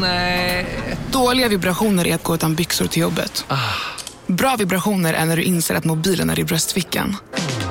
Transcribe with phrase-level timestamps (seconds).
[0.00, 0.66] Nej.
[1.12, 3.46] Dåliga vibrationer är att gå utan byxor till jobbet.
[4.26, 7.16] Bra vibrationer är när du inser att mobilen är i bröstfickan.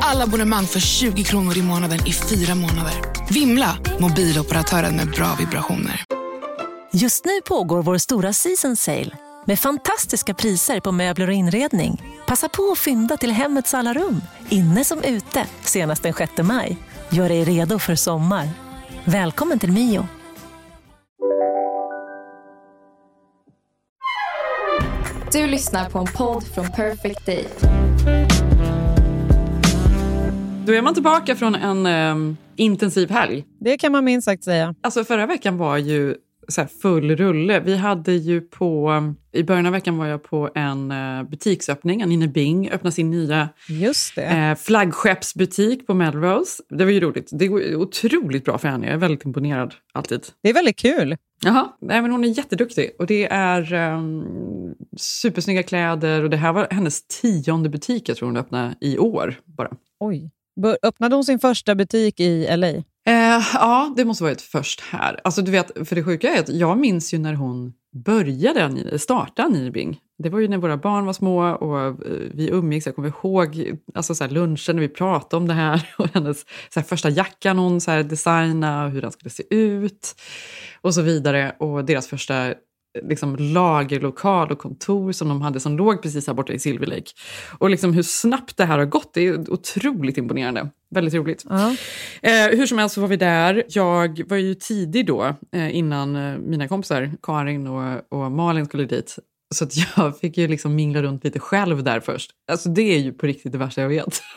[0.01, 2.93] Alla abonnemang för 20 kronor i månaden i fyra månader.
[3.29, 3.77] Vimla!
[3.99, 6.03] Mobiloperatören med bra vibrationer.
[6.91, 12.01] Just nu pågår vår stora season sale med fantastiska priser på möbler och inredning.
[12.27, 16.77] Passa på att fynda till hemmets alla rum, inne som ute, senast den 6 maj.
[17.09, 18.49] Gör dig redo för sommar.
[19.05, 20.07] Välkommen till Mio.
[25.33, 27.45] Du lyssnar på en podd från Perfect Day.
[30.65, 33.45] Då är man tillbaka från en eh, intensiv helg.
[33.59, 34.75] Det kan man minst sagt säga.
[34.81, 36.15] Alltså förra veckan var ju
[36.47, 37.59] så full rulle.
[37.59, 42.01] Vi hade ju på, I början av veckan var jag på en eh, butiksöppning.
[42.01, 44.23] Anine Bing öppnar sin nya Just det.
[44.25, 46.63] eh, flaggskeppsbutik på Melrose.
[46.69, 47.29] Det var ju roligt.
[47.31, 48.85] Det går otroligt bra för henne.
[48.85, 50.21] Jag är väldigt imponerad alltid.
[50.43, 51.17] Det är väldigt kul.
[51.45, 52.91] Jaha, Nej, men hon är jätteduktig.
[52.99, 56.23] Och det är um, supersnygga kläder.
[56.23, 59.71] Och det här var hennes tionde butik jag tror hon öppnade i år bara.
[59.99, 60.31] Oj.
[60.83, 62.73] Öppnade hon sin första butik i LA?
[63.05, 65.19] Eh, ja, det måste varit först här.
[65.23, 69.47] Alltså, du vet, för det sjuka är att jag minns ju när hon började starta
[69.47, 69.99] Nibing.
[70.17, 71.93] Det var ju när våra barn var små och eh,
[72.33, 72.85] vi umgicks.
[72.85, 76.45] Jag kommer ihåg alltså, så här, lunchen när vi pratade om det här och hennes
[76.69, 80.15] så här, första jackan hon så här, designade och hur den skulle se ut
[80.81, 81.55] och så vidare.
[81.59, 82.53] Och deras första
[83.01, 87.11] liksom, lagerlokal och kontor som de hade som låg precis här borta i Silver Lake.
[87.57, 90.69] Och liksom, hur snabbt det här har gått, det är otroligt imponerande.
[90.89, 91.45] Väldigt roligt.
[91.49, 91.75] Ja.
[92.21, 93.63] Eh, hur som helst så var vi där.
[93.67, 98.85] Jag var ju tidig då, eh, innan eh, mina kompisar Karin och, och Malin skulle
[98.85, 99.19] dit.
[99.55, 102.31] Så att jag fick ju liksom mingla runt lite själv där först.
[102.51, 104.21] Alltså det är ju på riktigt det värsta jag vet.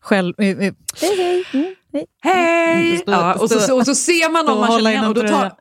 [0.00, 0.34] Själv...
[0.38, 1.44] eh, eh, Hej, hej.
[1.52, 1.74] Mm,
[2.22, 3.02] hej.
[3.06, 5.52] Ja, och, så, och så ser man någon man känner igen och då tar...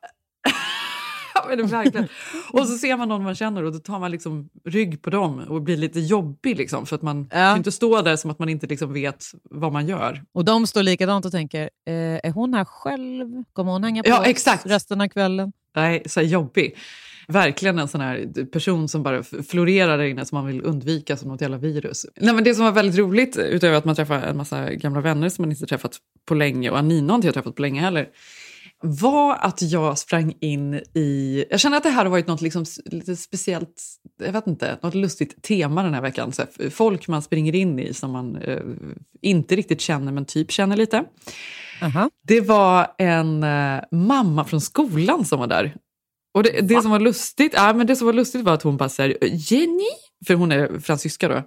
[1.48, 2.08] men verkligen.
[2.52, 5.40] Och så ser man någon man känner och då tar man liksom rygg på dem
[5.40, 6.58] och blir lite jobbig.
[6.58, 7.36] Liksom, för att man Ja.
[7.38, 10.24] kan inte stå där som att man inte liksom vet vad man gör.
[10.34, 13.44] Och de står likadant och tänker, eh, är hon här själv?
[13.54, 14.66] Kommer hon hänga på Ja, exakt.
[14.66, 15.52] resten av kvällen?
[15.76, 16.78] Nej, så här jobbig.
[17.28, 21.30] Verkligen en sån här person som bara florerar där inne som man vill undvika som
[21.30, 22.06] något jävla virus.
[22.16, 25.30] Nej, men det som var väldigt roligt, utöver att man träffar en massa gamla vänner
[25.30, 28.08] som man inte träffat på länge, och Anina har inte jag träffat på länge heller,
[28.82, 31.46] var att jag sprang in i...
[31.50, 33.84] Jag känner att det här har varit något liksom lite speciellt,
[34.20, 36.32] jag vet inte, något lustigt tema den här veckan.
[36.32, 38.60] Så folk man springer in i som man eh,
[39.22, 41.04] inte riktigt känner men typ känner lite.
[41.82, 42.10] Aha.
[42.28, 45.76] Det var en eh, mamma från skolan som var där.
[46.34, 48.78] Och det, det som var lustigt ja, men det som var lustigt var att hon
[48.78, 49.90] bara säger Jenny,
[50.28, 51.44] för hon är fransyska då.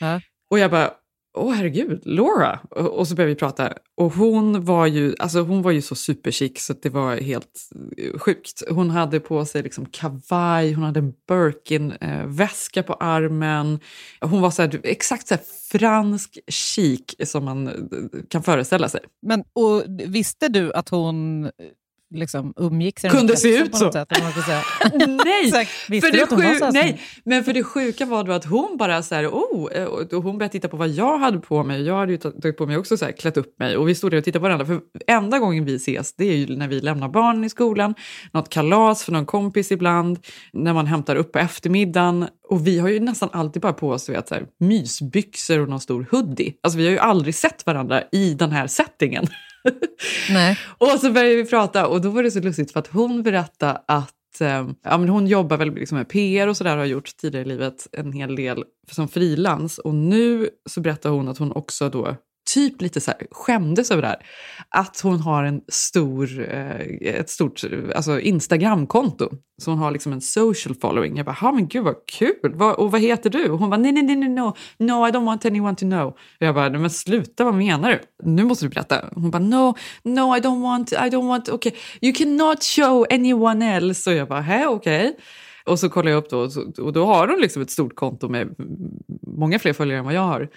[0.00, 0.20] Ja.
[0.50, 0.90] Och jag bara,
[1.34, 2.60] åh herregud, Laura.
[2.70, 3.72] Och, och så började vi prata.
[3.96, 8.18] Och hon var ju, alltså hon var ju så superchic så det var helt eh,
[8.18, 8.62] sjukt.
[8.70, 13.80] Hon hade på sig liksom kavaj, hon hade en Birkin-väska eh, på armen.
[14.20, 17.74] Hon var så här, exakt så här fransk chic som man eh,
[18.28, 19.00] kan föreställa sig.
[19.22, 21.50] Men, och visste du att hon
[22.14, 23.92] liksom umgicks Kunde se ut så.
[23.92, 24.08] Sätt?
[25.24, 25.50] Nej!
[26.00, 29.28] För det så nej, men för det sjuka var då att hon bara så här,
[29.28, 31.82] oh, eh, och hon började titta på vad jag hade på mig.
[31.82, 34.10] Jag hade ju tagit på mig också så här, klätt upp mig och vi stod
[34.10, 34.66] där och tittade på varandra.
[34.66, 37.94] För enda gången vi ses det är ju när vi lämnar barnen i skolan,
[38.32, 40.18] något kalas för någon kompis ibland,
[40.52, 42.26] när man hämtar upp på eftermiddagen.
[42.48, 45.80] Och vi har ju nästan alltid bara på oss vet, så här, mysbyxor och någon
[45.80, 46.54] stor hoodie.
[46.62, 49.26] Alltså vi har ju aldrig sett varandra i den här settingen.
[50.30, 50.58] Nej.
[50.78, 53.80] Och så började vi prata och då var det så lustigt för att hon berättade
[53.88, 57.44] att eh, ja, men hon jobbar väl liksom med PR och sådär har gjort tidigare
[57.44, 61.88] i livet en hel del som frilans och nu så berättar hon att hon också
[61.88, 62.16] då
[62.46, 64.26] typ lite så här skämdes över det här.
[64.68, 67.60] Att hon har en stor, eh, ett stort
[67.94, 69.30] alltså Instagramkonto.
[69.62, 71.16] Så hon har liksom en social following.
[71.16, 72.52] Jag bara, men gud vad kul!
[72.54, 73.50] Vad, och vad heter du?
[73.50, 76.06] Och hon bara, nej, nej, nej, nej, no, no, I don't want anyone to know.
[76.08, 78.00] Och jag bara, "Nej, men sluta, vad menar du?
[78.30, 79.04] Nu måste du berätta.
[79.14, 83.74] Hon bara, no, no, I don't want, I don't want, okay, you cannot show anyone
[83.74, 84.10] else.
[84.10, 85.16] Och jag bara, hä, okej.
[85.66, 87.94] Och så kollar jag upp då och, så, och då har hon liksom ett stort
[87.94, 88.54] konto med
[89.26, 90.48] många fler följare än vad jag har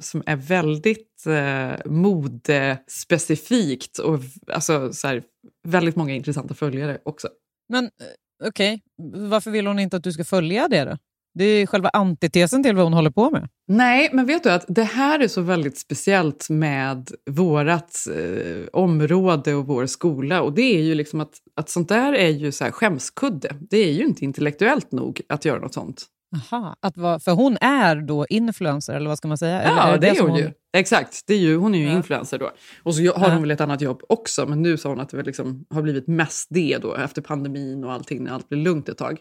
[0.00, 4.20] som är väldigt eh, modespecifikt och
[4.52, 5.22] alltså, så här,
[5.68, 7.28] väldigt många intressanta följare också.
[7.68, 8.82] Men eh, okej,
[9.14, 10.96] varför vill hon inte att du ska följa det då?
[11.38, 13.48] Det är själva antitesen till vad hon håller på med.
[13.68, 19.54] Nej, men vet du att det här är så väldigt speciellt med vårt eh, område
[19.54, 20.42] och vår skola.
[20.42, 23.56] Och det är ju liksom att, att sånt där är ju så här skämskudde.
[23.70, 26.06] Det är ju inte intellektuellt nog att göra något sånt.
[26.34, 29.62] Aha, att vara, för hon är då influencer, eller vad ska man säga?
[29.64, 30.50] Ja, eller det är som hon ju.
[30.76, 31.92] Exakt, det är ju, hon är ju Ja.
[31.92, 32.50] influencer då.
[32.82, 33.32] Och så har Ja.
[33.32, 35.82] hon väl ett annat jobb också, men nu sa hon att det väl liksom har
[35.82, 39.18] blivit mest det då efter pandemin och allting, när allt blir lugnt ett tag.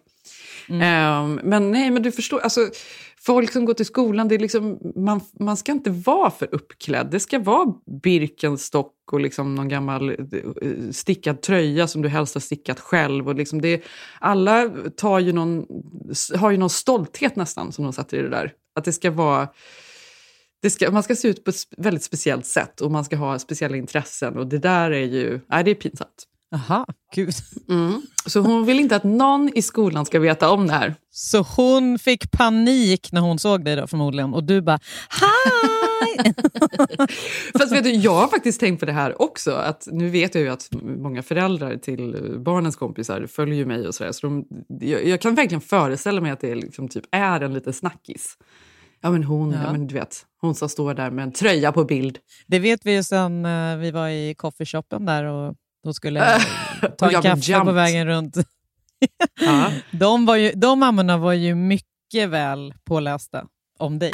[0.70, 2.62] Ehm, men nej, men du förstår, alltså,
[3.26, 7.08] folk som går till skolan, det är liksom, man, man ska inte vara för uppklädd.
[7.12, 7.74] Det ska vara
[8.04, 10.16] Birkenstock och liksom någon gammal eh,
[10.92, 13.28] stickad tröja som du helst har stickat själv.
[13.28, 13.84] Och liksom det,
[14.20, 15.66] alla tar ju någon,
[16.36, 18.54] har ju någon stolthet nästan som de sätter i det där.
[18.76, 19.48] Att det ska vara
[20.62, 23.40] det ska, man ska se ut på ett väldigt speciellt sätt och man ska ha
[23.40, 24.38] speciella intressen.
[24.38, 26.28] Och det där är ju nej, det är pinsamt.
[26.56, 26.86] Aha,
[27.16, 27.34] gud.
[28.26, 30.96] Så hon vill inte att någon i skolan ska veta om det här.
[31.12, 34.80] Så hon fick panik när hon såg dig då förmodligen och du bara
[35.10, 36.34] Hi!
[37.60, 39.52] Fast vet du, jag har faktiskt tänkt på det här också.
[39.52, 43.96] Att nu vet jag ju att många föräldrar till barnens kompisar följer ju mig och
[43.96, 44.12] sådär.
[44.12, 44.46] Så de,
[44.80, 48.38] jag, jag kan verkligen föreställa mig att det liksom typ är en liten snackis.
[49.02, 49.60] Ja men hon, ja.
[49.64, 49.72] Ja.
[49.72, 52.18] men du vet, hon som står där med en tröja på bild.
[52.48, 55.56] Det vet vi ju sen eh, vi var i coffeeshopen där och
[55.86, 56.42] då skulle jag
[56.98, 58.38] ta en jag kaffe på vägen runt.
[59.92, 63.46] De, var ju, de mammorna var ju mycket väl pålästa
[63.80, 64.12] om dig.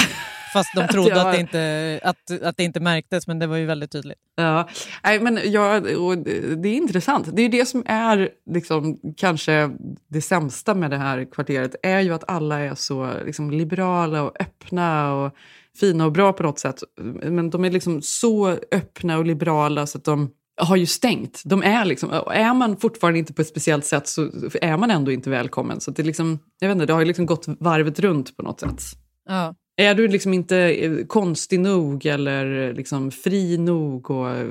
[0.53, 3.57] Fast de trodde jag- att, det inte, att, att det inte märktes, men det var
[3.57, 4.17] ju väldigt tydligt.
[4.35, 4.69] Ja,
[5.03, 6.17] nej, men ja, och
[6.57, 7.35] det är intressant.
[7.35, 9.69] Det är det som är liksom, kanske
[10.07, 14.41] det sämsta med det här kvarteret är ju att alla är så liksom, liberala och
[14.41, 15.33] öppna och
[15.79, 16.83] fina och bra på något sätt.
[17.23, 21.41] Men de är liksom så öppna och liberala så att de har ju stängt.
[21.45, 24.29] De är, liksom, är man fortfarande inte på ett speciellt sätt så
[24.61, 25.81] är man ändå inte välkommen.
[25.81, 28.59] Så det, liksom, jag vet inte, det har ju liksom gått varvet runt på något
[28.59, 28.81] sätt.
[29.29, 29.55] Ja.
[29.75, 34.47] Är du liksom inte eh, konstig nog eller liksom fri nog och, eh,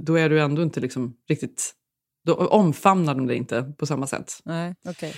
[0.00, 1.72] då är du ändå inte liksom riktigt...
[2.26, 4.32] Då omfamnar de dig inte på samma sätt.
[4.44, 5.14] Nej, okej.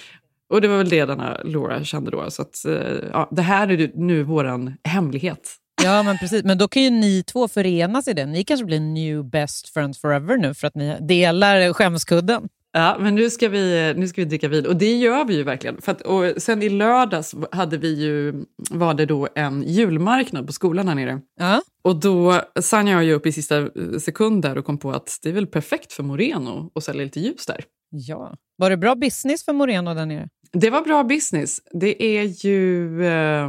[0.48, 2.31] Och det var väl det denna Laura kände då.
[2.31, 5.56] Så att, eh, ja, det här är nu våran hemlighet.
[5.84, 6.44] Ja, men precis.
[6.44, 8.26] Men då kan ju ni två förenas i det.
[8.26, 12.48] Ni kanske blir new best friends forever nu för att ni delar skämskudden.
[12.72, 15.42] Ja, men nu ska vi, nu ska vi dricka vin och det gör vi ju
[15.42, 15.80] verkligen.
[15.82, 20.52] För att, och sen i lördags hade vi ju, var det då en julmarknad på
[20.52, 21.20] skolan här nere.
[21.40, 21.62] Ja.
[21.82, 23.69] Och då signade jag ju upp i sista
[24.00, 27.20] sekund där och kom på att det är väl perfekt för Moreno att sälja lite
[27.20, 27.64] ljus där.
[27.90, 28.34] ja.
[28.56, 30.28] Var det bra business för Moreno där nere?
[30.52, 31.60] Det var bra business.
[31.72, 33.48] Det är ju eh,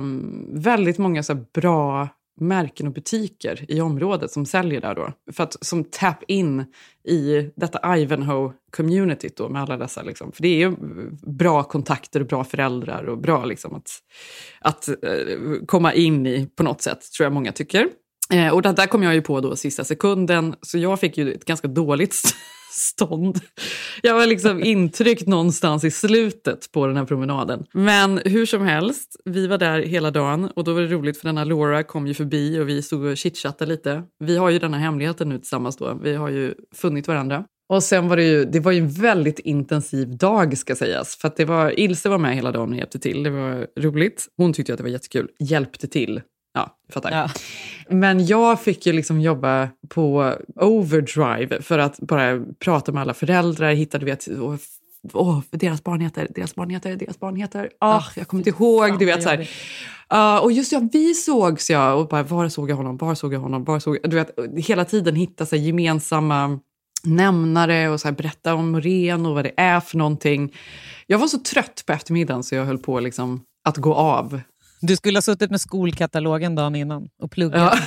[0.54, 2.10] väldigt många så bra
[2.40, 5.14] märken och butiker i området som säljer där då.
[5.32, 6.66] För att som tap in
[7.08, 10.02] i detta Ivanhoe-communityt då med alla dessa.
[10.02, 10.32] Liksom.
[10.32, 10.76] För det är ju
[11.12, 13.90] bra kontakter och bra föräldrar och bra liksom att,
[14.62, 14.96] att eh,
[15.66, 17.90] komma in i på något sätt, tror jag många tycker.
[18.34, 21.34] Eh, och det där kom jag ju på då sista sekunden, så jag fick ju
[21.34, 22.36] ett ganska dåligt st-
[22.72, 23.40] stånd.
[24.04, 27.66] Jag var liksom intryckt någonstans i slutet på den här promenaden.
[27.74, 31.26] Men hur som helst, vi var där hela dagen och då var det roligt för
[31.28, 34.04] denna Laura kom ju förbi och vi stod och chitchattade lite.
[34.20, 36.00] Vi har ju denna hemligheten nu tillsammans då.
[36.04, 37.44] Vi har ju funnit varandra.
[37.70, 41.16] Och sen var det ju, det var ju en väldigt intensiv dag ska sägas.
[41.16, 43.24] För att det var, Ilse var med hela dagen och hjälpte till.
[43.24, 44.28] Det var roligt.
[44.38, 45.28] Hon tyckte att det var jättekul.
[45.40, 46.22] Hjälpte till.
[46.60, 47.12] Ja, du fattar.
[47.12, 47.30] Ja.
[47.90, 53.74] Men jag fick ju liksom jobba på overdrive för att bara prata med alla föräldrar,
[53.74, 54.56] hitta, du vet, åh,
[55.14, 57.70] åh, deras barn heter, deras barn heter, deras barn heter.
[57.80, 59.50] Ah, jag kommer inte ihåg, du vet så här.
[60.10, 63.34] Ja, och just ja, vi sågs ja, och bara var såg jag honom, var såg
[63.34, 66.60] jag honom, var såg jag, du vet, hela tiden hitta så här, gemensamma
[67.04, 70.56] nämnare och så här, berätta om Moreno och vad det är för någonting.
[71.08, 74.42] Jag var så trött på eftermiddagen så jag höll på liksom att gå av.
[74.80, 77.80] Du skulle ha suttit med skolkatalogen dagen innan och pluggat.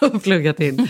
[0.00, 0.88] Ja, och pluggat in.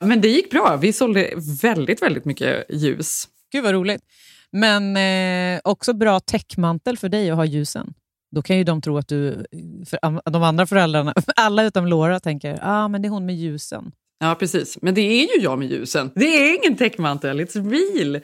[0.00, 0.76] Men det gick bra.
[0.76, 3.28] Vi sålde väldigt, väldigt mycket ljus.
[3.52, 4.02] Gud vad roligt.
[4.50, 7.94] Men eh, också bra täckmantel för dig att ha ljusen.
[8.30, 9.46] Då kan ju de tro att du,
[9.86, 13.92] för de andra föräldrarna, alla utom Laura tänker ah, men det är hon med ljusen.
[14.18, 14.78] Ja, precis.
[14.82, 16.10] Men det är ju jag med ljusen.
[16.14, 18.20] Det är ingen täckmantel, it's real.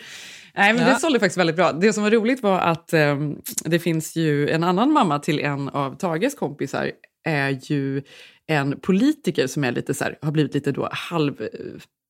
[0.57, 0.93] Nej, men Ja.
[0.95, 1.73] det sålde faktiskt väldigt bra.
[1.73, 5.69] Det som var roligt var att ehm, det finns ju en annan mamma till en
[5.69, 6.91] av Tages kompisar
[7.29, 8.03] är ju
[8.47, 10.89] en politiker som är lite så här, har blivit lite då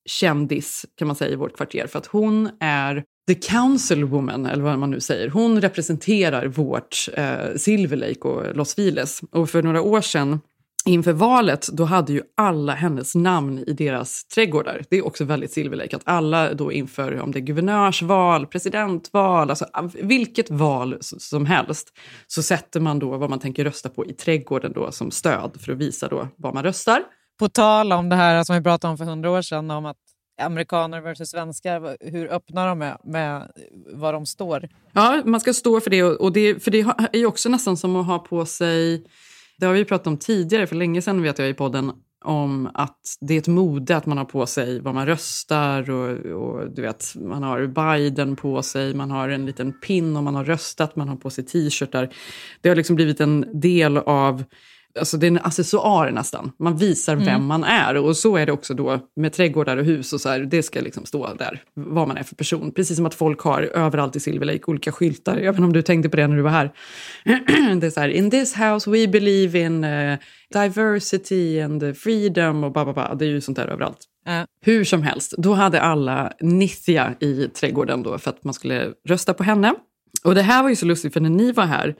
[0.07, 1.87] halvkändis kan man säga i vårt kvarter.
[1.87, 5.29] För att hon är the councilwoman, eller vad man nu säger.
[5.29, 9.21] Hon representerar vårt eh, Silver Lake och Los Viles.
[9.31, 10.39] Och för några år sedan
[10.85, 14.81] inför valet då hade ju alla hennes namn i deras trädgårdar.
[14.89, 19.49] Det är också väldigt Silver Lake, att alla då inför om det är guvernörsval, presidentval,
[19.49, 21.93] alltså vilket val som helst
[22.27, 25.71] så sätter man då vad man tänker rösta på i trädgården då som stöd för
[25.71, 27.03] att visa då vad man röstar.
[27.39, 29.97] På tal om det här som vi pratade om för hundra år sedan, om att
[30.41, 33.51] amerikaner versus svenskar, hur öppna de är med
[33.93, 34.69] var de står.
[34.93, 36.03] Ja, man ska stå för det.
[36.03, 36.79] Och det för det
[37.13, 39.05] är ju också nästan som att ha på sig...
[39.63, 41.91] Det har vi pratat om tidigare, för länge sedan vet jag i podden,
[42.25, 46.17] om att det är ett mode att man har på sig vad man röstar och,
[46.17, 50.35] och du vet, man har Biden på sig, man har en liten pin om man
[50.35, 52.13] har röstat, man har på sig t-shirtar.
[52.61, 54.43] Det har liksom blivit en del av
[54.99, 56.51] Alltså det är en accessoar nästan.
[56.59, 57.25] Man visar mm.
[57.25, 57.97] vem man är.
[57.97, 60.13] Och så är det också då med trädgårdar och hus.
[60.13, 62.71] och så här, Det ska liksom stå där, vad man är för person.
[62.71, 65.37] Precis som att folk har överallt i Silver Lake olika skyltar.
[65.37, 66.73] Jag vet inte om du tänkte på det när du var här.
[67.79, 70.17] det är så här, in this house we believe in uh,
[70.53, 73.15] diversity and freedom och ba, ba, ba.
[73.15, 73.99] Det är ju sånt där överallt.
[74.27, 74.41] Äh.
[74.61, 79.33] Hur som helst, då hade alla Nithya i trädgården då för att man skulle rösta
[79.33, 79.73] på henne.
[80.23, 81.95] Och det här var ju så lustigt för när ni var här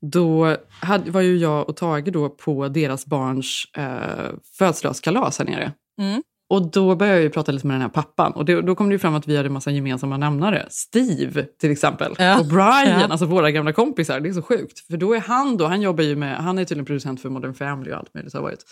[0.00, 5.72] då hade, var ju jag och Tage då på deras barns eh, födelsedagskalas här nere.
[6.00, 6.22] Mm.
[6.48, 8.98] Och då började jag prata lite med den här pappan och det, då kom det
[8.98, 10.66] fram att vi hade en massa gemensamma nämnare.
[10.70, 12.40] Steve till exempel ja.
[12.40, 13.06] och Brian, ja.
[13.06, 14.20] alltså våra gamla kompisar.
[14.20, 14.86] Det är så sjukt.
[14.86, 17.54] För då är han då, han jobbar ju med, han är tydligen producent för Modern
[17.54, 18.34] Family och allt möjligt.
[18.34, 18.64] Har varit.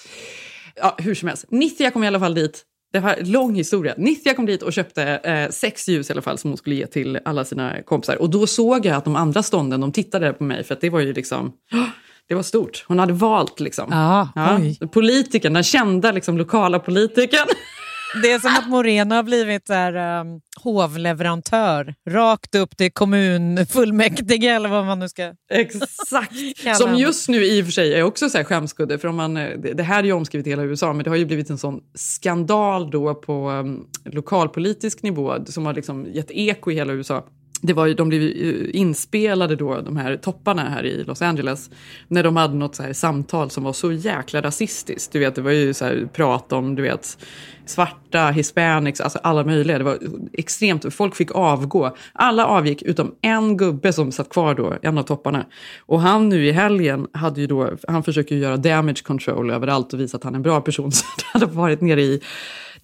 [0.74, 3.94] Ja, hur som helst, Nithya kom i alla fall dit det var en lång historia.
[3.96, 6.86] Nithya kom dit och köpte eh, sex ljus i alla fall som hon skulle ge
[6.86, 8.16] till alla sina kompisar.
[8.16, 10.90] Och då såg jag att de andra stånden de tittade på mig för att det
[10.90, 11.52] var ju liksom...
[12.28, 12.84] Det var stort.
[12.88, 13.92] Hon hade valt liksom.
[13.92, 17.46] Ah, ja, politikern, den kända liksom, lokala politikern.
[18.22, 24.68] Det är som att Moreno har blivit där, um, hovleverantör, rakt upp till kommunfullmäktige eller
[24.68, 26.76] vad man nu ska Exakt!
[26.76, 28.98] Som just nu i och för sig är också så här skämskudde.
[28.98, 31.16] För om man, eh, det här är ju omskrivet i hela USA, men det har
[31.16, 36.70] ju blivit en sån skandal då på um, lokalpolitisk nivå som har liksom gett eko
[36.70, 37.24] i hela USA
[37.62, 41.70] det var ju, de blev eh, inspelade då, de här topparna här i Los Angeles,
[42.08, 45.12] när de hade något så här samtal som var så jäkla rasistiskt.
[45.12, 47.18] Du vet, det var ju så här prat om, du vet,
[47.66, 49.78] svarta, hispanics, alltså alla möjliga.
[49.78, 49.98] Det var
[50.32, 51.96] extremt, folk fick avgå.
[52.12, 55.46] Alla avgick utom en gubbe som satt kvar då, en av topparna.
[55.78, 59.92] Och han nu i helgen hade ju då, han försöker ju göra damage control överallt
[59.92, 60.92] och visa att han är en bra person.
[60.92, 62.20] Så han hade varit nere i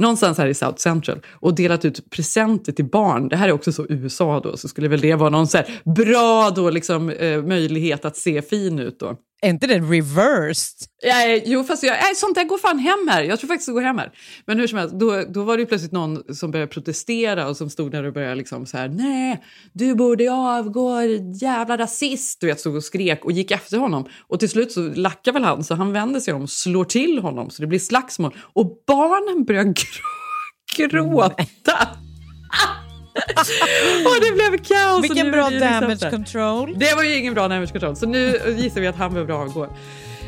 [0.00, 3.28] någonstans här i South Central och delat ut presenter till barn.
[3.28, 5.58] Det här är också så USA då, så skulle väl det vara någon så
[5.96, 9.16] bra då liksom, eh, möjlighet att se fin ut då.
[9.42, 10.88] Är inte det reversed?
[11.02, 13.22] Ja, jo, fast jag, nej, sånt där går fan hem här.
[13.22, 14.12] Jag tror faktiskt det går hem här.
[14.46, 17.70] Men hur som helst, då, då var det plötsligt någon som började protestera och som
[17.70, 21.02] stod där och började liksom så här, nej, du borde avgå,
[21.40, 22.40] jävla rasist.
[22.40, 24.08] Du vet, stod och skrek och gick efter honom.
[24.28, 27.18] Och till slut så lackar väl han, så han vänder sig om och slår till
[27.18, 28.36] honom så det blir slagsmål.
[28.52, 29.64] Och barnen börjar
[30.76, 31.34] gr gråta.
[34.06, 35.04] och det blev kaos.
[35.04, 36.74] Vilken bra damage control.
[36.78, 37.96] Det var ju ingen bra damage control.
[37.96, 39.68] Så nu gissar vi att han behöver avgå.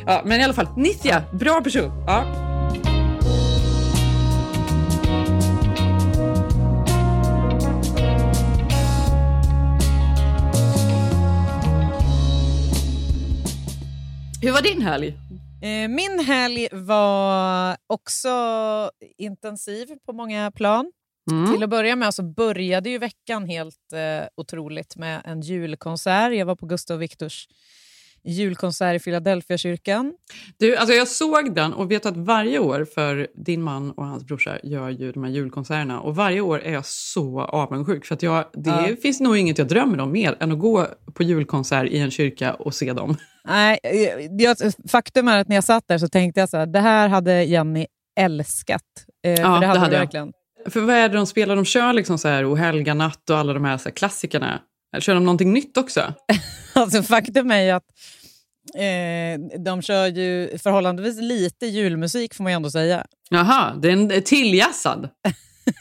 [0.06, 2.04] Ja, men i alla fall, Nithya, bra person.
[2.06, 2.25] Ja.
[14.42, 15.08] Hur var din helg?
[15.62, 18.30] Eh, min helg var också
[19.18, 20.92] intensiv på många plan.
[21.30, 21.52] Mm.
[21.52, 26.32] Till att börja med så började ju veckan helt eh, otroligt med en julkonsert.
[26.32, 27.46] Jag var på Gustav Viktors
[28.24, 30.12] julkonsert i Philadelphia-kyrkan.
[30.58, 34.24] Du, alltså jag såg den och vet att varje år, för din man och hans
[34.24, 38.22] brorsa gör ju de här julkonserterna och varje år är jag så avundsjuk för att
[38.22, 38.96] jag, det ja.
[39.02, 42.54] finns nog inget jag drömmer om mer än att gå på julkonsert i en kyrka
[42.54, 43.16] och se dem.
[43.44, 43.78] Nej,
[44.38, 44.56] jag,
[44.88, 47.44] faktum är att när jag satt där så tänkte jag så här, det här hade
[47.44, 47.86] Jenny
[48.20, 48.82] älskat.
[49.24, 50.32] Eh, ja, det hade, det hade verkligen.
[50.66, 51.57] För vad är det de spelar?
[51.57, 54.61] De kör liksom så här O helga natt och alla de här, så här klassikerna.
[54.92, 56.14] Eller kör de någonting nytt också?
[56.73, 57.85] alltså faktum är ju att
[58.75, 63.07] eh, de kör ju förhållandevis lite julmusik får man ju ändå säga.
[63.31, 65.09] Jaha, det är en tilljassad.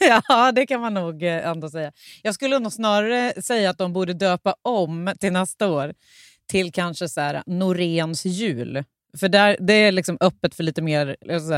[0.28, 1.92] ja, det kan man nog eh, ändå säga.
[2.22, 5.94] Jag skulle nog snarare säga att de borde döpa om till nästa år
[6.46, 8.84] till kanske så här, Norens jul.
[9.18, 11.16] För där, det är liksom öppet för lite mer,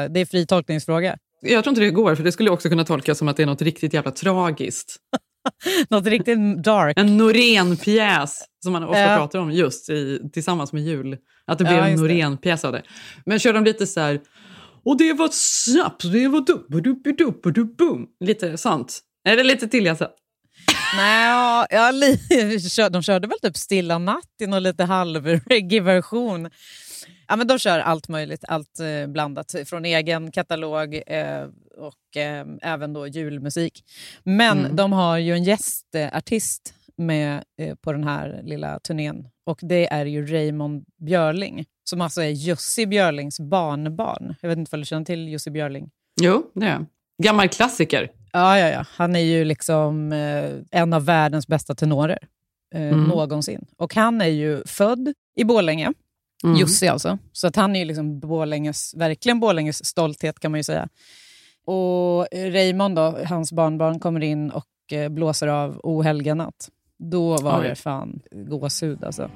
[0.09, 1.19] det är fri tolkningsfråga.
[1.47, 3.47] Jag tror inte det går, för det skulle också kunna tolkas som att det är
[3.47, 4.97] något riktigt jävla tragiskt.
[5.89, 6.99] något riktigt dark.
[6.99, 9.17] En Norén-pjäs som man ofta ja.
[9.17, 11.17] pratar om just i, tillsammans med jul.
[11.47, 12.83] Att det blev ja, en Norén-pjäs av det.
[13.27, 14.21] Men kör de lite så här...
[14.85, 18.07] Och det var snabbt, det var dupp-dupp-dupp-dupp-bum.
[18.25, 19.01] Lite sånt.
[19.25, 20.09] Det lite till alltså?
[20.97, 26.51] Nej, ja, de körde väl typ Stilla natt i någon lite halv-reggae-version.
[27.29, 31.47] Ja, men de kör allt möjligt, allt eh, blandat från egen katalog eh,
[31.77, 33.85] och eh, även då julmusik.
[34.23, 34.77] Men mm.
[34.77, 40.07] de har ju en gästartist med eh, på den här lilla turnén och det är
[40.07, 44.35] ju Raymond Björling som alltså är Jussi Björlings barnbarn.
[44.41, 45.91] Jag vet inte om du känner till Jussi Björling?
[46.21, 46.87] Jo, det är
[47.23, 48.11] Gammal klassiker.
[48.35, 48.85] Ja, ja, ja.
[48.91, 52.19] Han är ju liksom eh, en av världens bästa tenorer
[52.75, 53.05] eh, mm.
[53.05, 53.67] någonsin.
[53.77, 55.93] Och han är ju född i Borlänge
[56.45, 56.57] Mm.
[56.57, 57.19] Jussi alltså.
[57.33, 60.89] Så att han är ju liksom Borlänges, verkligen Borlänges stolthet kan man ju säga.
[61.65, 66.69] Och Raymond, då, hans barnbarn, kommer in och eh, blåser av O helga natt.
[66.99, 67.69] Då var Oj.
[67.69, 69.31] det fan gåshud alltså.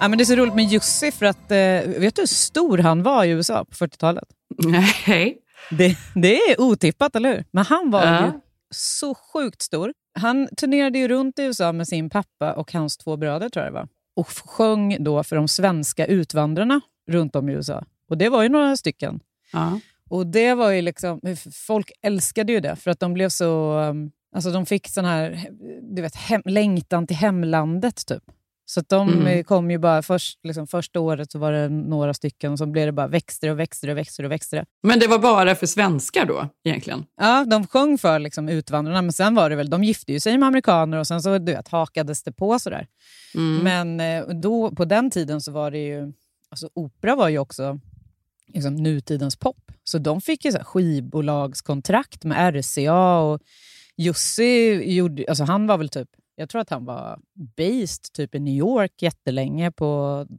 [0.00, 2.78] Ja, men det är så roligt med Jussi för att, eh, vet du hur stor
[2.78, 4.24] han var i USA på 40-talet?
[4.58, 5.38] Nej.
[5.70, 7.44] Det, det är otippat, eller hur?
[7.50, 8.26] Men han var ja.
[8.26, 8.32] ju
[8.70, 9.92] så sjukt stor.
[10.14, 13.72] Han turnerade ju runt i USA med sin pappa och hans två bröder, tror jag
[13.72, 13.88] det var.
[14.16, 17.84] Och sjöng då för de svenska utvandrarna runt om i USA.
[18.08, 19.20] Och det var ju några stycken.
[19.52, 19.80] Ja.
[20.10, 21.20] Och det var ju liksom,
[21.66, 23.78] Folk älskade ju det, för att de blev så...
[23.78, 25.48] Um, alltså de fick sån här
[25.94, 28.22] du vet, hem, längtan till hemlandet, typ.
[28.70, 29.44] Så de mm.
[29.44, 32.86] kom ju bara först, liksom, första året så var det några stycken och så blev
[32.86, 34.64] det bara växte och växte och växte och växte.
[34.82, 37.04] Men det var bara för svenskar då egentligen?
[37.20, 40.38] Ja, de sjöng för liksom, utvandrarna men sen var det väl, de gifte ju sig
[40.38, 42.86] med amerikaner och sen så du vet, hakades det på sådär.
[43.34, 43.64] Mm.
[43.64, 46.12] Men eh, då, på den tiden så var det ju,
[46.50, 47.80] alltså opera var ju också
[48.54, 49.72] liksom, nutidens pop.
[49.84, 53.40] Så de fick ju så här, skivbolagskontrakt med RCA och
[53.96, 56.08] Jussi gjorde, alltså han var väl typ
[56.38, 57.18] jag tror att han var
[57.56, 59.86] based typ i New York jättelänge på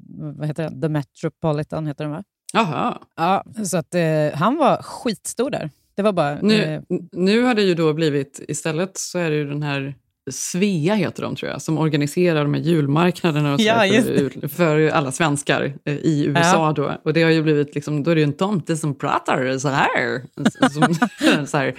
[0.09, 0.81] vad heter det?
[0.81, 1.87] The Metropolitan.
[1.87, 2.23] Heter den, va?
[2.53, 3.01] Jaha.
[3.15, 5.69] Ja, så att, eh, han var skitstor där.
[5.95, 6.41] Det var bara...
[6.41, 9.95] Nu, eh, nu har det ju då blivit, istället så är det ju den här
[10.31, 14.89] Svea heter de tror jag, som organiserar de här julmarknaderna och så ja, för, för,
[14.89, 16.41] alla svenskar eh, i USA.
[16.41, 16.73] Ja.
[16.75, 16.97] Då.
[17.03, 19.69] Och det har ju blivit, liksom, då är det ju en tomte som pratar så
[19.69, 20.21] här.
[20.69, 21.73] Som, så här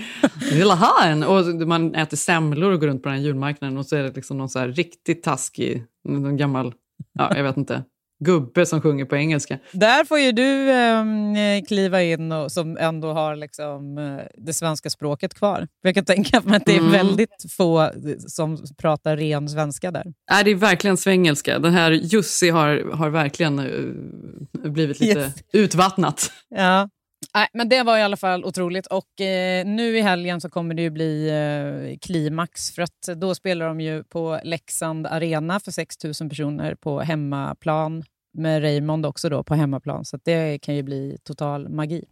[0.53, 1.23] vill ha en?
[1.23, 4.17] Och man äter semlor och går runt på den här julmarknaden och så är det
[4.17, 6.75] liksom någon så här riktigt taskig, någon gammal,
[7.13, 7.83] ja jag vet inte,
[8.21, 9.59] gubbe som sjunger på engelska.
[9.73, 14.91] Där får ju du eh, kliva in och, som ändå har liksom, eh, det svenska
[14.91, 15.69] språket kvar.
[15.83, 16.93] Jag kan tänka mig att det är mm.
[16.93, 20.07] väldigt få som pratar ren svenska där.
[20.31, 21.59] Äh, det är verkligen svengelska.
[21.59, 25.35] Den här Jussi har, har verkligen uh, blivit lite yes.
[25.53, 26.33] utvattnat.
[26.55, 26.89] Ja.
[27.35, 28.87] Nej, men det var i alla fall otroligt.
[28.87, 32.71] Och eh, Nu i helgen så kommer det ju bli eh, klimax.
[32.71, 38.05] För att Då spelar de ju på Leksand Arena för 6 000 personer på hemmaplan
[38.33, 40.05] med Raymond också då på hemmaplan.
[40.05, 42.05] Så det kan ju bli total magi.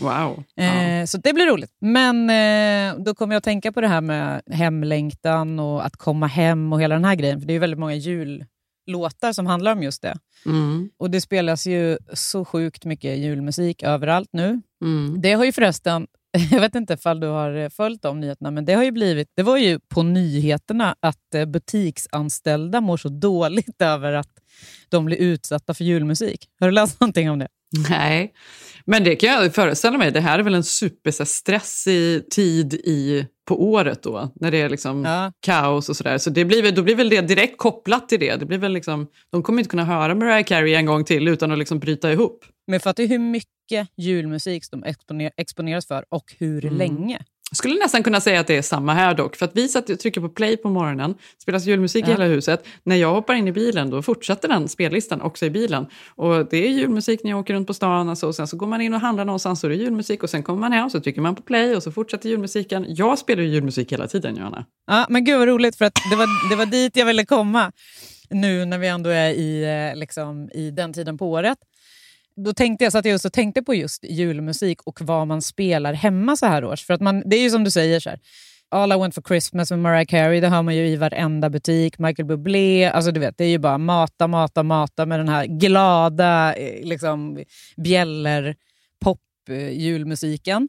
[0.00, 0.44] Wow.
[0.56, 1.70] Eh, Så det blir roligt.
[1.80, 6.26] Men eh, då kommer jag att tänka på det här med hemlängtan och att komma
[6.26, 7.40] hem och hela den här grejen.
[7.40, 10.16] För det är ju väldigt många jullåtar som handlar om just det.
[10.46, 10.90] Mm.
[10.98, 14.60] Och det spelas ju så sjukt mycket julmusik överallt nu.
[14.84, 15.20] Mm.
[15.20, 16.06] Det har ju förresten,
[16.50, 19.42] jag vet inte ifall du har följt de nyheterna, men det har ju blivit, det
[19.42, 24.30] var ju på nyheterna att eh, butiksanställda mår så dåligt över att
[24.88, 26.48] de blir utsatta för julmusik.
[26.60, 27.48] Har du läst någonting om det?
[27.90, 28.32] Nej,
[28.84, 30.10] men det kan jag föreställa mig.
[30.10, 35.04] Det här är väl en superstressig tid i, på året då, när det är liksom
[35.04, 35.32] ja.
[35.40, 36.18] kaos och sådär.
[36.18, 38.36] Så det blir, då blir väl det direkt kopplat till det.
[38.36, 41.52] det blir väl liksom, de kommer inte kunna höra Mariah Carey en gång till utan
[41.52, 42.44] att liksom bryta ihop.
[42.66, 46.78] Men fattar hur mycket julmusik de exponer, exponeras för och hur mm.
[46.78, 47.24] länge.
[47.52, 49.36] Jag skulle nästan kunna säga att det är samma här dock.
[49.36, 52.08] För att vi satt och trycker på play på morgonen, spelas julmusik ja.
[52.08, 52.66] i hela huset.
[52.84, 55.86] När jag hoppar in i bilen då fortsätter den spellistan också i bilen.
[56.08, 58.08] Och det är julmusik när jag åker runt på stan.
[58.08, 60.22] Alltså, och sen så går man in och handlar någonstans det är julmusik.
[60.22, 62.86] Och sen kommer man hem och så trycker man på play och så fortsätter julmusiken.
[62.88, 64.64] Jag spelar ju julmusik hela tiden, Johanna.
[64.86, 67.72] Ja, men gud vad roligt, för att det var, det var dit jag ville komma.
[68.30, 71.58] Nu när vi ändå är i, eh, liksom, i den tiden på året
[72.36, 75.42] då tänkte jag, så att jag just och tänkte på just julmusik och vad man
[75.42, 76.84] spelar hemma så här års.
[76.84, 78.18] För att man, det är ju som du säger, så här,
[78.68, 81.98] All I want for Christmas med Mariah Carey, det hör man ju i varenda butik.
[81.98, 85.46] Michael Bublé, alltså du vet, det är ju bara mata, mata, mata med den här
[85.46, 87.44] glada eh, liksom,
[87.76, 88.56] bjäller
[89.00, 90.68] pop eh, julmusiken.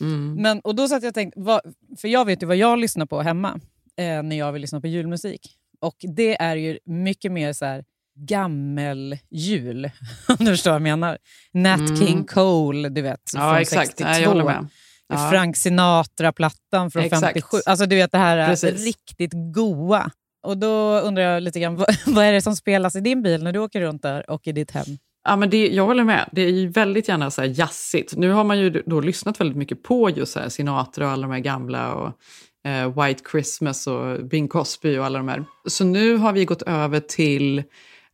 [0.00, 0.34] Mm.
[0.34, 1.60] Men, och då satt jag och tänkte, vad,
[1.98, 3.60] för jag vet ju vad jag lyssnar på hemma
[3.96, 5.58] eh, när jag vill lyssna på julmusik.
[5.80, 7.84] Och det är ju mycket mer så här,
[8.26, 9.90] gammel-jul.
[10.28, 11.18] Om du förstår vad jag menar.
[11.52, 11.96] Nat mm.
[11.96, 13.86] King Cole, du vet, ja, från exakt.
[13.86, 14.08] 62.
[14.08, 14.68] Nej, jag håller med.
[15.08, 15.30] Ja.
[15.30, 17.22] Frank Sinatra-plattan från exakt.
[17.22, 17.56] 57.
[17.66, 18.84] Alltså du vet det här Precis.
[18.84, 20.10] riktigt goa.
[20.46, 23.42] Och då undrar jag lite grann, vad, vad är det som spelas i din bil
[23.42, 24.86] när du åker runt där och i ditt hem?
[25.24, 26.28] Ja, men det, jag håller med.
[26.32, 28.16] Det är ju väldigt gärna så här jazzigt.
[28.16, 31.22] Nu har man ju då lyssnat väldigt mycket på just så här Sinatra och alla
[31.22, 32.12] de här gamla och
[32.70, 35.44] eh, White Christmas och Bing Crosby och alla de här.
[35.66, 37.62] Så nu har vi gått över till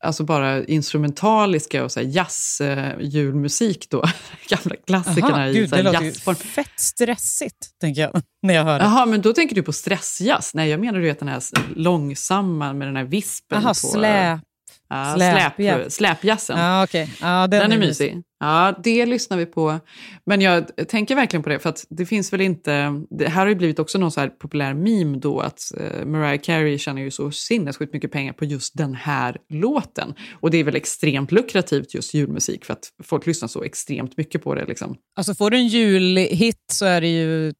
[0.04, 4.04] alltså bara instrumentaliska och så här jazz, eh, julmusik då.
[4.48, 6.36] Gamla klassikerna Aha, i gud, så det här låter ju jazzform.
[6.36, 8.84] fett stressigt, tänker jag, när jag hör det.
[8.84, 10.54] Jaha, men då tänker du på stressjazz?
[10.54, 11.42] Nej, jag menar du vet den här
[11.74, 13.62] långsamma med den här vispen.
[13.62, 14.40] Jaha, släp.
[14.88, 16.58] Ja, släp, släpjazzen.
[16.58, 17.10] Ja, okej.
[17.20, 18.22] Ja, den, Den är mysig.
[18.40, 19.78] Ja, det lyssnar vi på.
[20.26, 23.02] Men jag tänker verkligen på det, för att det finns väl inte...
[23.10, 26.40] Det här har ju blivit också någon så här populär meme då, att eh, Mariah
[26.42, 30.14] Carey tjänar ju så sinnessjukt mycket pengar på just den här låten.
[30.40, 34.44] Och det är väl extremt lukrativt just julmusik, för att folk lyssnar så extremt mycket
[34.44, 34.64] på det.
[34.64, 34.96] Liksom.
[35.16, 37.52] Alltså får du en julhit så är det ju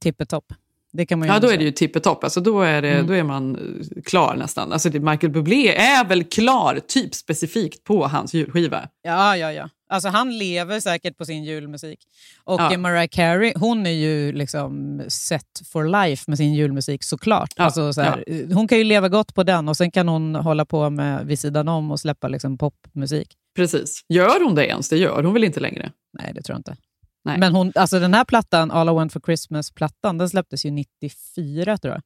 [0.00, 0.52] tippetopp.
[0.96, 2.24] Det kan man Ja, då är det ju tippetopp.
[2.24, 3.06] Alltså, då, är det, Mm.
[3.06, 4.72] då är man eh, klar nästan.
[4.72, 8.88] Alltså, det, Michael Bublé är väl klar, typ specifikt på hans julskiva.
[9.02, 9.68] Ja, ja, ja.
[9.88, 11.98] Alltså han lever säkert på sin julmusik.
[12.44, 12.72] Och Ja.
[12.72, 17.50] eh, Mariah Carey, hon är ju liksom set for life med sin julmusik såklart.
[17.56, 20.34] Ja, Alltså, så här, Hon kan ju leva gott på den och sen kan hon
[20.34, 23.28] hålla på med vid sidan om och släppa liksom popmusik.
[23.56, 24.00] Precis.
[24.08, 24.88] Gör hon det ens?
[24.88, 25.92] Det gör hon väl inte längre?
[26.22, 26.76] Nej, det tror jag inte.
[27.24, 27.38] Nej.
[27.38, 31.78] Men hon, alltså den här plattan, All I Want For Christmas-plattan, den släpptes ju 94
[31.78, 32.02] tror jag.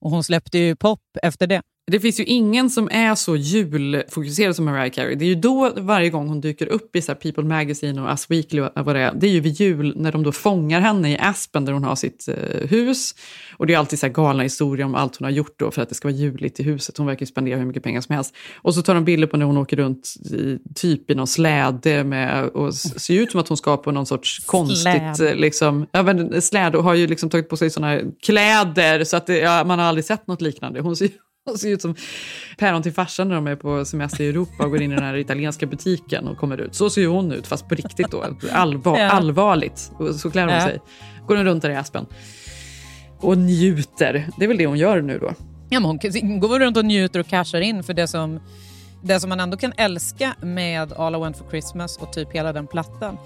[0.00, 1.62] Och hon släppte ju pop efter det.
[1.90, 5.14] Det finns ju ingen som är så julfokuserad som Mariah Carey.
[5.14, 8.30] Det är ju då varje gång hon dyker upp i så People Magazine och Us
[8.30, 9.14] Weekly och vad det är.
[9.14, 11.96] Det är ju vid jul när de då fångar henne i Aspen där hon har
[11.96, 13.14] sitt eh, hus.
[13.56, 15.82] Och det är alltid så här galna historier om allt hon har gjort då för
[15.82, 16.98] att det ska vara juligt i huset.
[16.98, 18.34] Hon verkar ju spendera hur mycket pengar som helst.
[18.56, 22.04] Och så tar de bilder på när hon åker runt i, typ i någon släde
[22.04, 25.16] med, och ser ut som att hon ska på någon sorts konstigt...
[25.16, 25.30] Släde.
[25.30, 29.16] eh, Liksom, ja, men släde och har ju liksom tagit på sig såna kläder så
[29.16, 30.80] att det, ja, man har aldrig sett något liknande.
[30.80, 31.08] Hon ser,
[31.52, 31.94] hon ser ut som
[32.58, 35.04] päron till farsan när de är på semester i Europa och går in i den
[35.04, 36.74] här italienska butiken och kommer ut.
[36.74, 38.24] Så ser ju hon ut, fast på riktigt då.
[38.52, 39.10] Allvar, Ja.
[39.10, 39.90] Allvarligt.
[40.18, 40.60] Så klär hon Ja.
[40.60, 40.80] sig.
[41.26, 42.06] Går hon runt där i Aspen.
[43.20, 44.28] Och njuter.
[44.38, 45.32] Det är väl det hon gör nu då.
[45.70, 48.40] Ja, men hon går runt och njuter och cashar in för det som,
[49.02, 52.52] det som man ändå kan älska med All I Want For Christmas och typ hela
[52.52, 53.16] den plattan.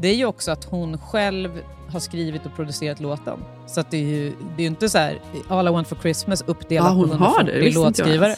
[0.00, 1.50] Det är ju också att hon själv
[1.88, 3.38] har skrivit och producerat låten.
[3.66, 6.44] Så att det är ju det är inte så här All I Want For Christmas
[6.46, 7.52] uppdelat Ja, hon på har det.
[7.52, 8.36] 140 Det låtskrivare.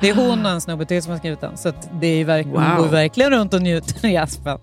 [0.00, 1.56] Det är hon och en snubbe till som har skrivit den.
[1.56, 2.76] Så det är verk- hon Wow.
[2.76, 4.58] går verkligen runt och njuter i Aspen.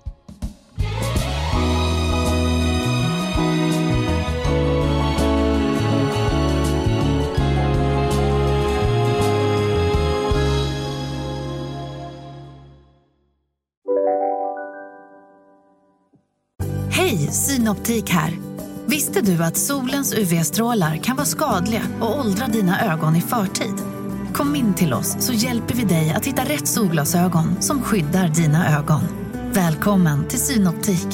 [17.69, 18.37] Synoptik här.
[18.85, 23.73] Visste du att solens UV-strålar kan vara skadliga och åldra dina ögon i förtid?
[24.33, 28.77] Kom in till oss så hjälper vi dig att hitta rätt solglasögon som skyddar dina
[28.77, 29.01] ögon.
[29.53, 31.07] Välkommen till Synoptik.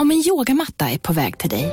[0.00, 1.72] Om en yogamatta är på väg till dig,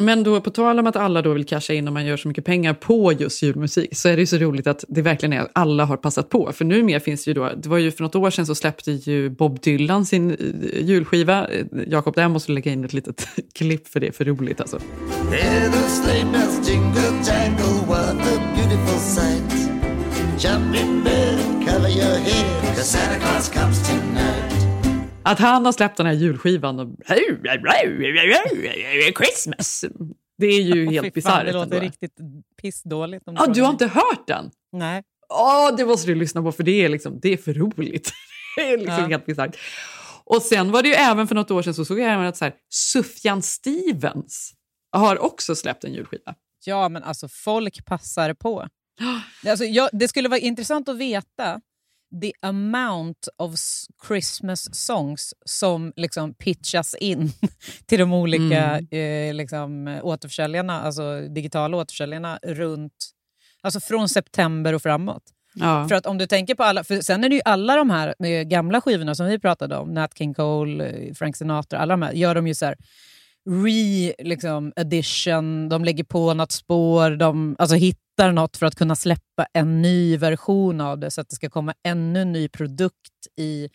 [0.00, 2.28] Men då på tal om att alla då vill casha in och man gör så
[2.28, 5.40] mycket pengar på just julmusik så är det ju så roligt att det verkligen är
[5.40, 6.52] att alla har passat på.
[6.52, 8.92] För numera finns det ju då, det var ju för något år sedan så släppte
[8.92, 10.36] ju Bob Dylan sin eh,
[10.84, 11.48] julskiva.
[11.48, 14.60] Eh, Jakob, där måste du lägga in ett litet klipp för det är för roligt
[14.60, 14.78] alltså.
[16.68, 19.70] Jingle jangle, what a beautiful sight.
[20.38, 24.35] Jump in bed, cover your head, 'cause Santa Claus comes tonight.
[25.26, 26.88] Att han har släppt den här julskivan och...
[29.16, 29.84] Christmas!
[30.38, 31.46] Det är ju Fy helt bisarrt.
[31.46, 31.86] Det låter ändå.
[31.86, 32.16] riktigt
[32.62, 33.28] pissdåligt.
[33.28, 33.72] Om frågar du har mig.
[33.72, 34.50] inte hört den?
[34.72, 35.02] Nej.
[35.28, 38.12] Åh, det måste du lyssna på för det är, liksom, det är för roligt.
[38.56, 39.06] det är liksom Ja.
[39.08, 39.56] helt bisarrt.
[40.24, 42.36] Och sen var det ju även för något år sedan så såg jag även att
[42.36, 44.52] så här, Sufjan Stevens
[44.92, 46.34] har också släppt en julskiva.
[46.64, 48.66] Ja, men alltså folk passar på.
[49.48, 51.60] Alltså, jag, det skulle vara intressant att veta
[52.22, 53.54] the amount of
[54.06, 57.32] Christmas songs som liksom pitchas in
[57.86, 63.10] till de olika eh, liksom, återförsäljarna, alltså digitala återförsäljarna runt,
[63.62, 65.22] alltså från september och framåt.
[65.54, 65.88] Ja.
[65.88, 68.14] För att om du tänker på alla, för sen är det ju alla de här
[68.24, 72.02] eh, gamla skivorna som vi pratade om, Nat King Cole, eh, Frank Sinatra, alla de
[72.02, 72.76] här, gör de ju så här
[73.50, 74.72] re liksom,
[75.68, 79.82] de lägger på något spår, de, alltså hit, hittar något för att kunna släppa en
[79.82, 83.68] ny version av det så att det ska komma ännu ny produkt i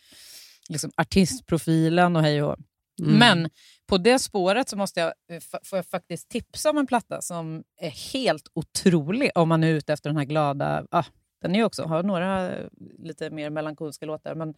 [0.68, 2.56] liksom, artistprofilen och hej och.
[3.00, 3.18] Mm.
[3.18, 3.50] Men
[3.86, 7.62] på det spåret så måste jag, eh, får jag faktiskt tipsa om en platta som
[7.80, 10.86] är helt otrolig om man är ute efter den här glada...
[10.90, 11.04] Ah,
[11.42, 12.66] den är också, har några eh,
[12.98, 14.54] lite mer melankoliska låtar, men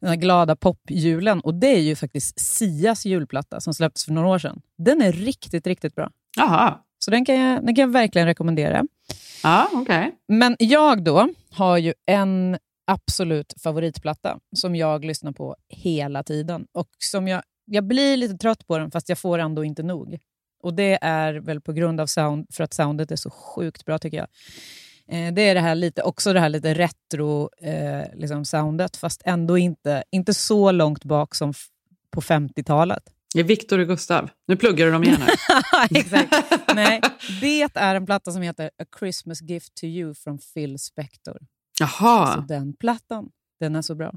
[0.00, 1.40] den här glada popjulen.
[1.40, 4.60] Och det är ju faktiskt Sias julplatta som släpptes för några år sedan.
[4.78, 6.10] Den är riktigt, riktigt bra.
[6.36, 6.78] Jaha.
[7.04, 8.86] Så den kan jag, den kan jag verkligen rekommendera.
[9.42, 10.12] Ja, okej.
[10.28, 16.66] Men jag då har ju en absolut favoritplatta som jag lyssnar på hela tiden.
[16.72, 20.18] Och som jag, jag blir lite trött på den, fast jag får ändå inte nog.
[20.62, 23.98] Och Det är väl på grund av sound, för att soundet är så sjukt bra
[23.98, 24.26] tycker jag.
[25.08, 29.22] Eh, det är det här lite, också det här lite retro eh, liksom soundet, fast
[29.24, 31.54] ändå inte, inte så långt bak som
[32.10, 33.02] på 50-talet.
[33.34, 34.30] Det är Viktor och Gustav.
[34.48, 35.88] Nu pluggar du dem igen här.
[35.98, 36.34] Exakt.
[36.74, 37.00] Nej,
[37.40, 41.38] det är en platta som heter A Christmas Gift to You från Phil Spector.
[41.80, 42.34] Jaha.
[42.34, 43.28] Så den plattan,
[43.60, 44.12] den är så bra.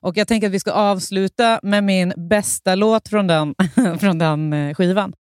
[0.00, 3.54] Och jag tänker att vi ska avsluta med min bästa låt från den,
[4.00, 5.12] från den eh, skivan.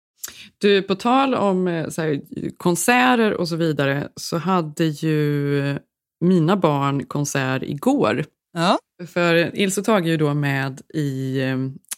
[0.58, 2.22] Du, på tal om eh, här,
[2.58, 5.80] konserter och så vidare så hade ju
[6.22, 8.26] mina barn konsert igår.
[8.54, 8.80] Ja.
[9.08, 11.42] För Ilse och Tage är ju då med i...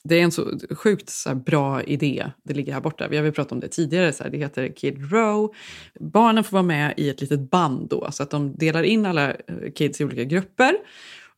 [0.07, 2.31] Det är en så sjukt så här, bra idé.
[2.43, 3.07] Det ligger här borta.
[3.07, 4.13] Vi har väl pratat om det tidigare.
[4.13, 5.53] Så här, det heter Kid Row.
[5.99, 8.11] Barnen får vara med i ett litet band då.
[8.11, 10.75] Så att de delar in alla eh, kids i olika grupper.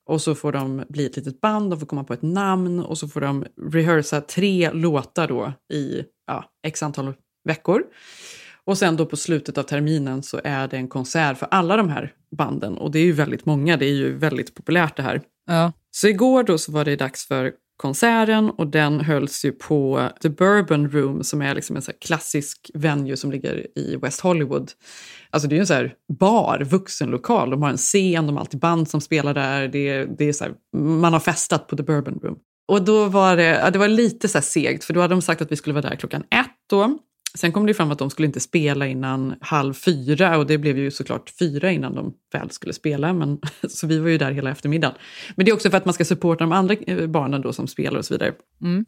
[0.05, 2.97] Och så får de bli ett litet band, de får komma på ett namn och
[2.97, 7.83] så får de rehearsa tre låtar då i ja, x antal veckor.
[8.65, 11.89] Och sen då på slutet av terminen så är det en konsert för alla de
[11.89, 12.77] här banden.
[12.77, 15.21] Och det är ju väldigt många, det är ju väldigt populärt det här.
[15.45, 15.71] Ja.
[15.91, 20.29] Så igår då så var det dags för konserten och den hölls ju på The
[20.29, 24.71] Bourbon Room som är liksom en så här klassisk venue som ligger i West Hollywood.
[25.29, 27.49] Alltså det är ju en så här bar, vuxenlokal.
[27.49, 29.67] De har en scen, de har alltid band som spelar där.
[29.67, 32.37] Det, är- det är så här, man har festat på The Bourbon Room.
[32.67, 35.41] Och då var det, det var lite så här segt, för då hade de sagt
[35.41, 36.97] att vi skulle vara där klockan ett då.
[37.37, 40.77] Sen kom det fram att de skulle inte spela innan halv fyra och det blev
[40.77, 43.13] ju såklart fyra innan de väl skulle spela.
[43.13, 44.95] Men, så vi var ju där hela eftermiddagen.
[45.35, 47.67] Men det är också för att man ska supporta de andra eh, barnen då som
[47.67, 48.33] spelar och så vidare.
[48.61, 48.85] Mm.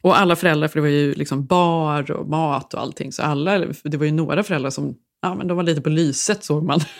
[0.00, 3.58] Och alla föräldrar, för det var ju liksom bar och mat och allting, så alla,
[3.84, 6.80] det var ju några föräldrar som ja, men de var lite på lyset såg man.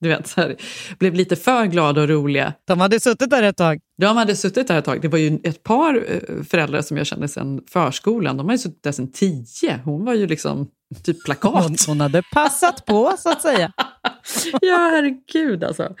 [0.00, 0.56] Du vet, så här,
[0.98, 2.52] blev lite för glada och roliga.
[2.64, 3.80] De hade suttit där ett tag.
[3.98, 5.02] De hade suttit där ett tag.
[5.02, 8.36] Det var ju ett par eh, föräldrar som jag kände sedan förskolan.
[8.36, 9.80] De har ju suttit där sedan tio.
[9.84, 10.68] Hon var ju liksom
[11.04, 11.64] typ plakat.
[11.64, 13.72] Hon, hon hade passat på, så att säga.
[14.60, 15.94] ja, herregud alltså.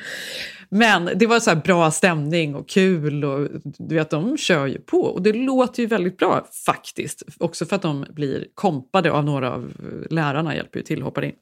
[0.70, 4.78] Men det var så här bra stämning och kul och du vet, de kör ju
[4.78, 5.00] på.
[5.00, 7.22] Och det låter ju väldigt bra faktiskt.
[7.38, 9.72] Också för att de blir kompade av några av
[10.10, 11.32] lärarna, hjälper ju till, hoppar in.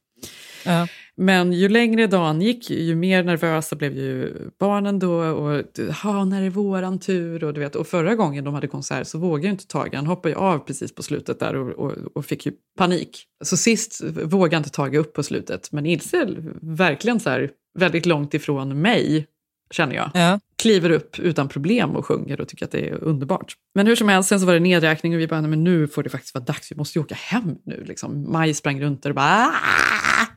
[0.64, 0.86] Ja.
[1.16, 5.12] Men ju längre dagen gick, ju mer nervösa blev ju barnen då.
[5.12, 5.64] Och
[6.02, 7.44] ha, när är våran tur?
[7.44, 9.94] Och, du vet, och förra gången de hade konsert så vågade ju inte Tage.
[9.94, 13.24] Han hoppade ju av precis på slutet där och, och, och fick ju panik.
[13.44, 15.72] Så sist vågade inte Tage upp på slutet.
[15.72, 16.26] Men Ilse
[16.62, 19.26] verkligen så här, väldigt långt ifrån mig,
[19.70, 20.10] känner jag.
[20.14, 20.40] Ja.
[20.62, 23.54] Kliver upp utan problem och sjunger och tycker att det är underbart.
[23.74, 25.88] Men hur som helst, sen så var det nedräkning och vi bara, "Nej, men nu
[25.88, 27.84] får det faktiskt vara dags, vi måste ju åka hem nu.
[27.86, 28.32] Liksom.
[28.32, 29.52] Maj sprang runt där och bara "Ah!"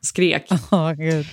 [0.02, 0.48] Skrek.
[0.72, 1.26] Åh, Gud.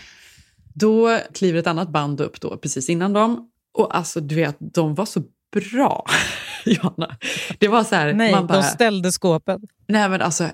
[0.75, 3.51] Då kliver ett annat band upp då, precis innan dem.
[3.75, 6.05] Och alltså, du vet, de var så bra,
[6.65, 7.17] Johanna.
[7.59, 9.61] Det var så här, Nej, man bara, de ställde skåpet.
[9.89, 10.49] nej men alltså,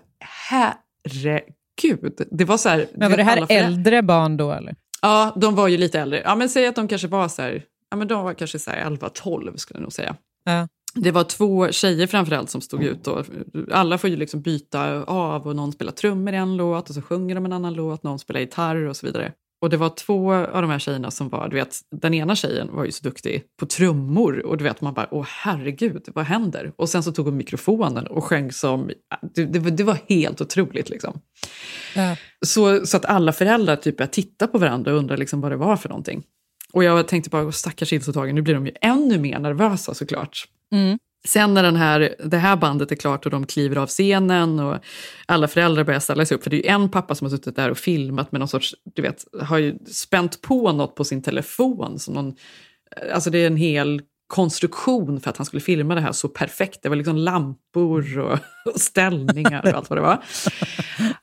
[0.51, 2.29] herregud.
[2.31, 4.53] Det var så här, Men var det här äldre barn då?
[4.53, 4.75] eller?
[5.03, 6.23] Ja, de var ju lite äldre.
[6.25, 8.71] Ja, men säg att de kanske var så här, ja men de var kanske så
[8.71, 10.17] här 11-12 skulle jag nog säga.
[10.45, 10.69] Ja.
[10.95, 13.07] Det var två tjejer framförallt som stod ut.
[13.07, 13.27] Och
[13.71, 17.03] alla får ju liksom byta av och någon spelar trummor i en låt och så
[17.03, 19.33] sjunger de en annan låt, någon spelar gitarr och så vidare.
[19.63, 22.69] Och det var två av de här tjejerna som var, du vet, den ena tjejen
[22.73, 26.73] var ju så duktig på trummor och du vet man bara, åh herregud, vad händer?
[26.77, 28.91] Och sen så tog hon mikrofonen och sjöng som,
[29.35, 31.21] det, det, var- det var helt otroligt liksom.
[31.97, 32.17] Ja.
[32.47, 35.57] Så, så att alla föräldrar typ började titta på varandra och undra liksom vad det
[35.57, 36.23] var för någonting.
[36.73, 40.49] Och jag tänkte bara, "Åh, stackars Tage, nu blir de ju ännu mer nervösa såklart.
[40.73, 40.99] Mm.
[41.25, 44.79] Sen när den här, det här bandet är klart och de kliver av scenen och
[45.27, 47.57] alla föräldrar börjar ställa sig upp, för det är ju en pappa som har suttit
[47.57, 51.23] där och filmat med någon sorts, du vet, har ju spänt på något på sin
[51.23, 51.99] telefon.
[51.99, 52.35] Som någon,
[53.13, 56.83] alltså det är en hel konstruktion för att han skulle filma det här så perfekt.
[56.83, 58.39] Det var liksom lampor och,
[58.75, 60.25] och ställningar och allt vad det var.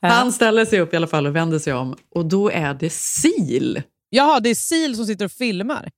[0.00, 2.90] Han ställer sig upp i alla fall och vänder sig om och då är det
[3.20, 3.82] sil.
[4.10, 5.90] Jaha, det är Sil som sitter och filmar.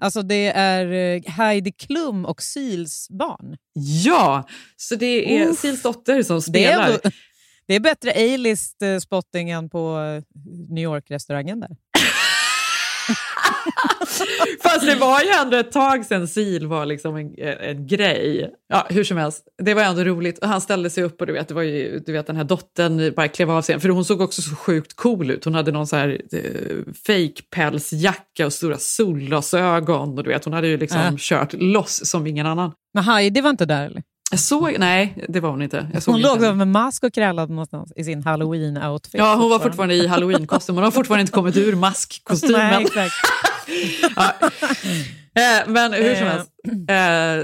[0.00, 3.56] Alltså det är eh, Heidi Klum och Sils barn.
[4.04, 5.58] Ja, så det är Uff.
[5.60, 7.12] Sils dotter som Det är, spelar.
[7.66, 10.22] Det är bättre A-list eh, spotting än på eh,
[10.68, 11.70] New York-restaurangen där.
[14.62, 18.50] Fast det var ju ändå ett tag sedan sil var liksom en, en grej.
[18.68, 20.38] Ja, hur som helst, det var ändå roligt.
[20.38, 22.44] Och han ställde sig upp och du vet, det var ju, du vet den här
[22.44, 23.80] dottern bara klev av scenen.
[23.80, 25.44] För hon såg också så sjukt cool ut.
[25.44, 26.40] Hon hade någon så här eh,
[27.06, 30.18] fake pälsjacka och stora solglasögon.
[30.18, 31.12] Och du vet, hon hade ju liksom Äh.
[31.18, 32.72] kört loss som ingen annan.
[32.94, 34.02] Men Heidi var inte där eller?
[34.30, 35.86] Jag såg, nej, det var hon inte.
[36.06, 39.10] Hon låg där med mask och krälade någonstans i sin halloween-outfit.
[39.12, 40.74] Ja, hon var fortfarande i halloween-kostym.
[40.74, 42.60] Hon har fortfarande inte kommit ur maskkostymen.
[42.70, 43.14] Nej, exakt.
[45.36, 46.32] Eh, men hur som Eh.
[46.32, 46.50] helst.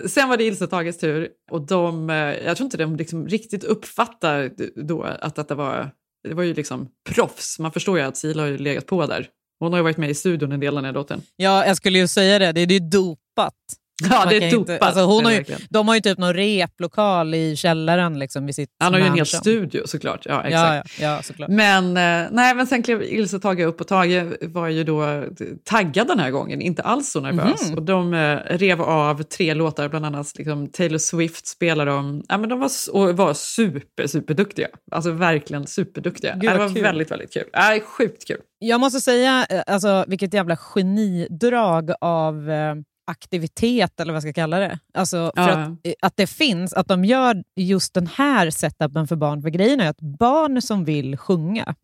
[0.05, 2.09] Eh, sen var det Ilse och Tages tur och de,
[2.45, 4.51] jag tror inte de liksom riktigt uppfattar
[4.87, 5.91] då att detta var,
[6.29, 7.59] det var ju liksom proffs.
[7.59, 9.27] Man förstår ju att Sila har ju legat på där.
[9.61, 11.21] Hon har ju varit med i studion en del den här dottern.
[11.37, 12.53] Ja, jag skulle ju säga det.
[12.53, 13.55] Det är ju dopat.
[14.11, 14.83] Ja, det är dopat.
[14.83, 18.71] Alltså hon har ju, de har ju typ någon replokal i källaren liksom, vid sitt
[18.79, 20.27] Han har ju en hel studio såklart.
[20.27, 21.01] Ja, exakt.
[21.01, 21.49] Ja, ja, ja, såklart.
[21.49, 25.25] Men, eh, nej, men sen klev Ilse och Tage upp och Tage var ju då
[25.65, 27.69] taggad den här gången, inte alls så nervös.
[27.69, 27.79] Mhm.
[27.79, 32.23] Och de eh, rev av tre låtar, bland annat liksom, Taylor Swift spelade de.
[32.29, 34.69] Ja, men de var, och var super, superduktiga.
[34.91, 36.35] Alltså verkligen superduktiga.
[36.35, 36.83] Gud, det var kul.
[36.83, 37.49] väldigt, väldigt kul.
[37.53, 38.41] Ja, sjukt kul.
[38.59, 42.75] Jag måste säga eh, alltså, vilket jävla genidrag av eh,
[43.11, 44.79] aktivitet, eller vad jag ska kalla det.
[44.95, 45.51] Alltså, för Ja.
[45.51, 49.43] att, eh, att det finns, att de gör just den här setupen för barn.
[49.43, 51.75] För grejen är att barn som vill sjunga,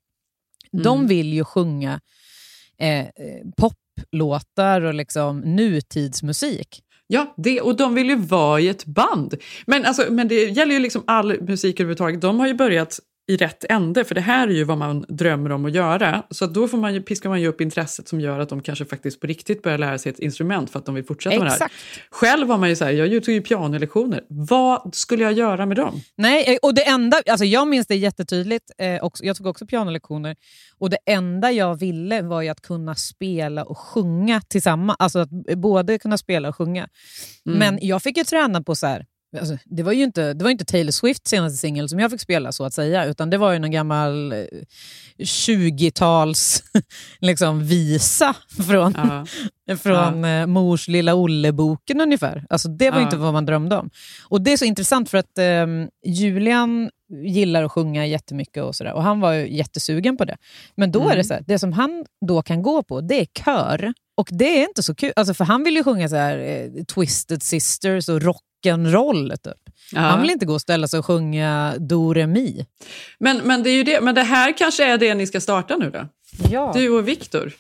[0.73, 1.07] de Mm.
[1.09, 2.01] vill ju sjunga
[2.79, 3.07] eh,
[3.57, 6.83] poplåtar och liksom nutidsmusik.
[7.07, 9.35] Ja, det, och de vill ju vara i ett band.
[9.67, 12.21] Men, alltså, men det gäller ju liksom all musik överhuvudtaget.
[12.21, 15.53] De har ju börjat i rätt ände, för det här är ju vad man drömmer
[15.53, 16.23] om att göra.
[16.31, 18.85] Så då får man ju, piskar man ju upp intresset som gör att de kanske
[18.85, 21.51] faktiskt på riktigt börjar lära sig ett instrument för att de vill fortsätta med det
[21.51, 21.57] här.
[21.57, 21.75] Exakt.
[22.11, 24.25] Själv var man ju så här, jag tog ju pianolektioner.
[24.29, 26.01] Vad skulle jag göra med dem?
[26.17, 28.71] Nej, eh, och det enda, alltså jag minns det jättetydligt.
[28.79, 30.37] Eh, också, jag tog också pianolektioner.
[30.79, 34.97] Och det enda jag ville var ju att kunna spela och sjunga tillsammans.
[34.99, 36.89] Alltså att både kunna spela och sjunga.
[37.47, 37.59] Mm.
[37.59, 39.07] Men jag fick ju träna på så här.
[39.39, 42.11] Alltså, det, var ju inte, det var ju inte Taylor Swifts senaste singel som jag
[42.11, 43.05] fick spela så att säga.
[43.05, 44.39] Utan det var ju någon gammal eh,
[45.19, 46.63] 20-tals
[47.21, 48.35] liksom, visa
[48.67, 49.27] från, Ja
[49.83, 52.45] från eh, Mors lilla Olle-boken ungefär.
[52.51, 53.05] Alltså, det var Ja.
[53.05, 53.91] inte vad man drömde om.
[54.29, 55.67] Och Det är så intressant för att eh,
[56.07, 56.91] Julian
[57.25, 60.37] gillar att sjunga jättemycket och, sådär, och han var ju jättesugen på det.
[60.77, 61.17] Men då är Mm.
[61.19, 63.93] det så här, det som han då kan gå på, det är kör.
[64.17, 66.85] Och det är inte så kul, alltså, för han vill ju sjunga så här, eh,
[66.85, 69.37] Twisted Sisters och rock'n'roll.
[69.37, 69.55] Typ.
[69.93, 70.01] Ja.
[70.01, 72.67] Han vill inte gå och ställa sig och sjunga Do Re Mi.
[73.19, 74.01] Men, men, det är ju det.
[74.01, 76.09] men det här kanske är det ni ska starta nu då?
[76.51, 76.73] Ja.
[76.75, 77.53] Du och Viktor.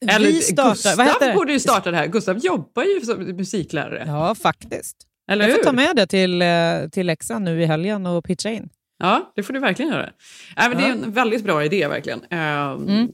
[0.00, 1.34] Vi startar- Gustav vad heter det?
[1.34, 2.06] borde ju starta det här.
[2.06, 4.04] Gustav jobbar ju som musiklärare.
[4.06, 4.96] ja, faktiskt.
[5.30, 5.64] Eller jag får hur?
[5.64, 6.48] ta med det till, eh,
[6.92, 8.68] till Leksand nu i helgen och pitcha in.
[8.98, 10.10] Ja, det får du verkligen göra.
[10.56, 10.92] Nej, men Det är Ja.
[10.94, 11.04] Mm.
[11.04, 12.20] en väldigt bra idé verkligen.
[12.30, 13.08] Ehm,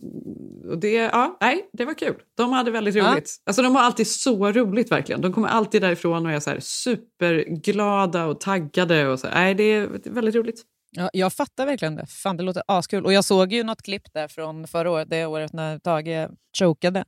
[0.70, 2.14] och det, ja, nej, det var kul.
[2.36, 3.12] De hade väldigt Ja.
[3.12, 3.36] roligt.
[3.46, 5.20] Alltså, de har alltid så roligt verkligen.
[5.20, 9.08] De kommer alltid därifrån och är så superglada och taggade.
[9.08, 9.28] Och så.
[9.34, 10.62] Nej, det är väldigt roligt.
[10.92, 12.07] Ja, jag fattar verkligen det.
[12.07, 13.05] Fan, det låter askul.
[13.05, 17.05] Och jag såg ju något klipp där från förra året, det året när Tage chokade.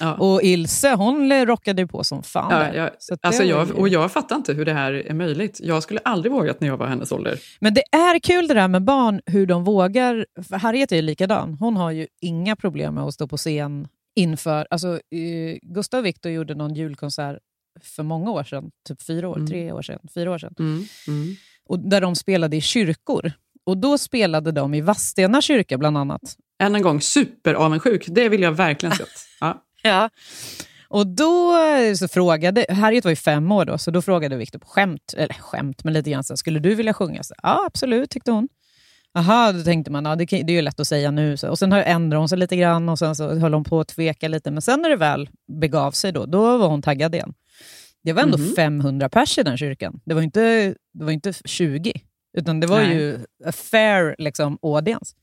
[0.00, 0.14] Ja.
[0.14, 2.90] Och Ilse, hon rockade ju på som fan Ja, jag,
[3.22, 5.60] alltså jag, och jag fattar inte hur det här är möjligt.
[5.62, 7.38] Jag skulle aldrig vågat när jag var hennes ålder.
[7.60, 10.26] Men det är kul det där med barn, hur de vågar.
[10.48, 11.54] För Harriet är ju likadan.
[11.60, 14.66] Hon har ju inga problem med att stå på scen inför...
[14.70, 17.38] Alltså, eh, Gustav och Viktor gjorde någon julkonsert
[17.82, 18.70] för många år sedan.
[18.88, 19.46] Typ fyra år, Mm.
[19.48, 20.54] tre år sedan, fyra år sedan.
[20.58, 21.36] Mm, mm.
[21.72, 23.32] Och där de spelade i kyrkor.
[23.66, 26.20] Och då spelade de i Vadstena kyrka bland annat.
[26.62, 28.04] Än en gång, superavundsjuk.
[28.08, 29.08] Det vill jag verkligen sett.
[29.40, 29.62] Ja.
[29.84, 30.10] Ja.
[30.88, 34.58] Och då eh, så frågade, Harriet var ju fem år då, så då frågade Viktor
[34.58, 37.22] på skämt, eller skämt, men lite grann så skulle du vilja sjunga?
[37.22, 38.48] Så, ja, absolut, tyckte hon.
[39.14, 41.36] Aha, då tänkte man, ja, det, är ju lätt att säga nu.
[41.36, 41.48] Så.
[41.48, 44.28] Och sen ändrade hon sig lite grann och sen så höll hon på att tveka
[44.28, 44.50] lite.
[44.50, 45.28] Men sen när det väl
[45.60, 47.34] begav sig då, då var hon taggad igen.
[48.04, 48.54] Det var ändå Mhm.
[48.56, 50.00] 500 pers i den kyrkan.
[50.04, 51.92] Det var inte, det var inte 20,
[52.38, 52.96] utan det var Nej.
[52.96, 55.16] ju a fair liksom, audience.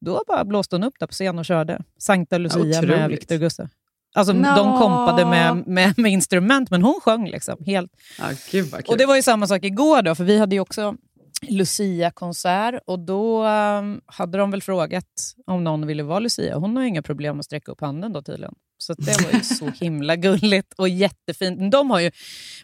[0.00, 3.10] Då bara blåste hon upp där på scen och körde Sankta Lucia med Otroligt.
[3.20, 3.68] Victor och Gustav.
[4.14, 4.56] Alltså, Nå.
[4.56, 7.90] De kompade med, med, med instrument, men hon sjöng liksom helt.
[8.18, 8.82] Ja, gud kul.
[8.88, 10.96] Och det var ju samma sak igår då, för vi hade ju också
[11.42, 16.56] Lucia-konsert och då um, hade de väl frågat om någon ville vara Lucia.
[16.56, 18.54] Hon har inga problem att sträcka upp handen då tydligen.
[18.78, 21.72] Så det var ju så himla gulligt och jättefint.
[21.72, 22.10] De har ju,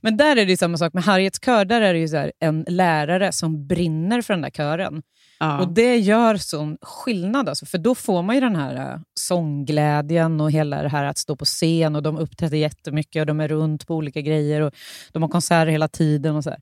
[0.00, 1.64] men där är det ju samma sak med Harriets kör.
[1.64, 5.02] Där är det ju så här, en lärare som brinner för den där kören.
[5.40, 5.60] ja.
[5.60, 7.48] Och det gör sån skillnad.
[7.48, 11.18] Alltså, för då får man ju den här äh, sångglädjen och hela det här att
[11.18, 14.74] stå på scen och de uppträder jättemycket och de är runt på olika grejer och
[15.12, 16.36] de har konserter hela tiden.
[16.36, 16.60] och så här.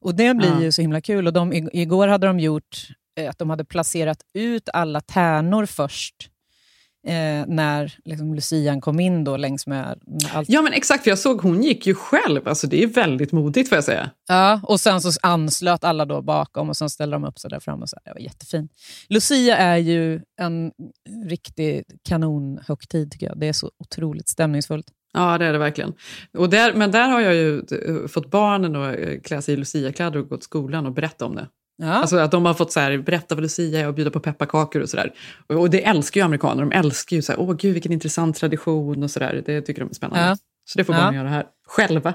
[0.00, 0.62] Och det blir Ja.
[0.62, 1.26] ju så himla kul.
[1.26, 2.88] Och de, igår hade de gjort
[3.20, 6.14] eh, att de hade placerat ut alla tärnor först
[7.06, 9.98] eh, när liksom, Lucian kom in då längs med
[10.32, 10.48] allt.
[10.48, 12.48] Ja men exakt, för jag såg hon gick ju själv.
[12.48, 14.10] Alltså det är väldigt modigt får jag säga.
[14.28, 17.60] Ja, och sen så anslöt alla då bakom och sen ställde de upp sig där
[17.60, 17.86] framme.
[17.86, 18.72] Så det var jättefint.
[19.08, 20.72] Lucia är ju en
[21.26, 23.38] riktig kanonhögtid tycker jag.
[23.40, 24.86] Det är så otroligt stämningsfullt.
[25.12, 25.92] Ja, det är det verkligen.
[26.38, 29.56] Och där, men där har jag ju eh, fått barnen att eh, klä sig i
[29.56, 31.46] Lucia-kläder och gå till skolan och berätta om det.
[31.82, 31.92] Ja.
[31.92, 34.82] Alltså att de har fått så här, berätta vad Lucia är och bjuda på pepparkakor
[34.82, 35.12] och sådär.
[35.46, 36.62] Och, och det älskar ju amerikaner.
[36.62, 39.42] De älskar ju så här, åh gud vilken intressant tradition och sådär.
[39.46, 40.26] Det tycker de är spännande.
[40.26, 40.36] Ja.
[40.64, 41.00] Så det får Ja.
[41.00, 42.14] barnen göra här själva.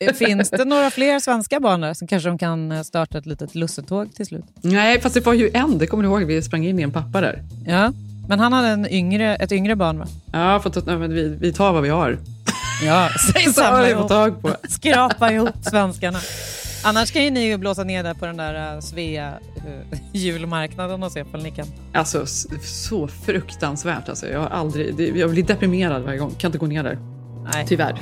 [0.00, 3.26] Det, finns det några fler svenska barn där som kanske de kan eh, starta ett
[3.26, 4.44] litet lussetåg till slut?
[4.62, 6.92] Nej, fast det var ju en, det kommer du ihåg, vi sprang in i en
[6.92, 7.42] pappa där.
[7.66, 7.92] Ja,
[8.28, 10.06] men han hade en yngre, ett yngre barn va?
[10.32, 12.18] Ja, för att, nej, men vi, vi tar vad vi har.
[12.84, 14.56] Ja, Så har samla vi fått tag på.
[14.68, 16.18] skrapa ihop svenskarna.
[16.84, 21.02] Annars kan ju ni ju blåsa ner där på den där uh, Svea uh, julmarknaden
[21.02, 21.66] och se ifall ni kan.
[21.92, 22.26] Alltså
[22.62, 24.08] så fruktansvärt.
[24.08, 24.26] Alltså.
[24.28, 26.34] Jag, har aldrig, det, jag blir deprimerad varje gång.
[26.38, 26.98] Kan inte gå ner där.
[27.52, 27.66] Nej.
[27.68, 27.98] Tyvärr.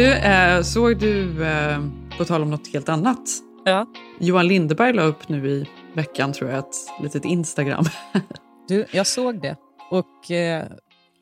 [0.00, 1.80] Du, eh, såg du, eh,
[2.18, 3.20] på tal om något helt annat,
[3.64, 3.86] Ja.
[4.20, 7.84] Johan Lindeberg la upp nu i veckan tror jag ett litet Instagram.
[8.68, 9.56] Du, jag såg det
[9.90, 10.66] och eh,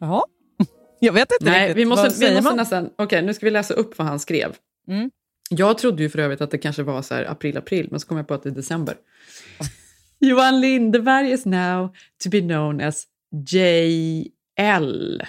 [0.01, 0.23] jaha,
[1.01, 1.77] jag vet inte Nej, riktigt.
[1.77, 2.57] vi måste, Vad vi måste man?
[2.57, 2.91] nästan...
[2.99, 4.57] Okej, nu ska vi läsa upp vad han skrev.
[4.89, 5.11] Mm.
[5.51, 8.17] Jag trodde ju för övrigt att det kanske var så här april-april, men så kom
[8.17, 8.97] jag på att det är december.
[10.19, 11.89] Johan Lindeberg is now
[12.25, 13.05] to be known as
[13.51, 15.23] JL.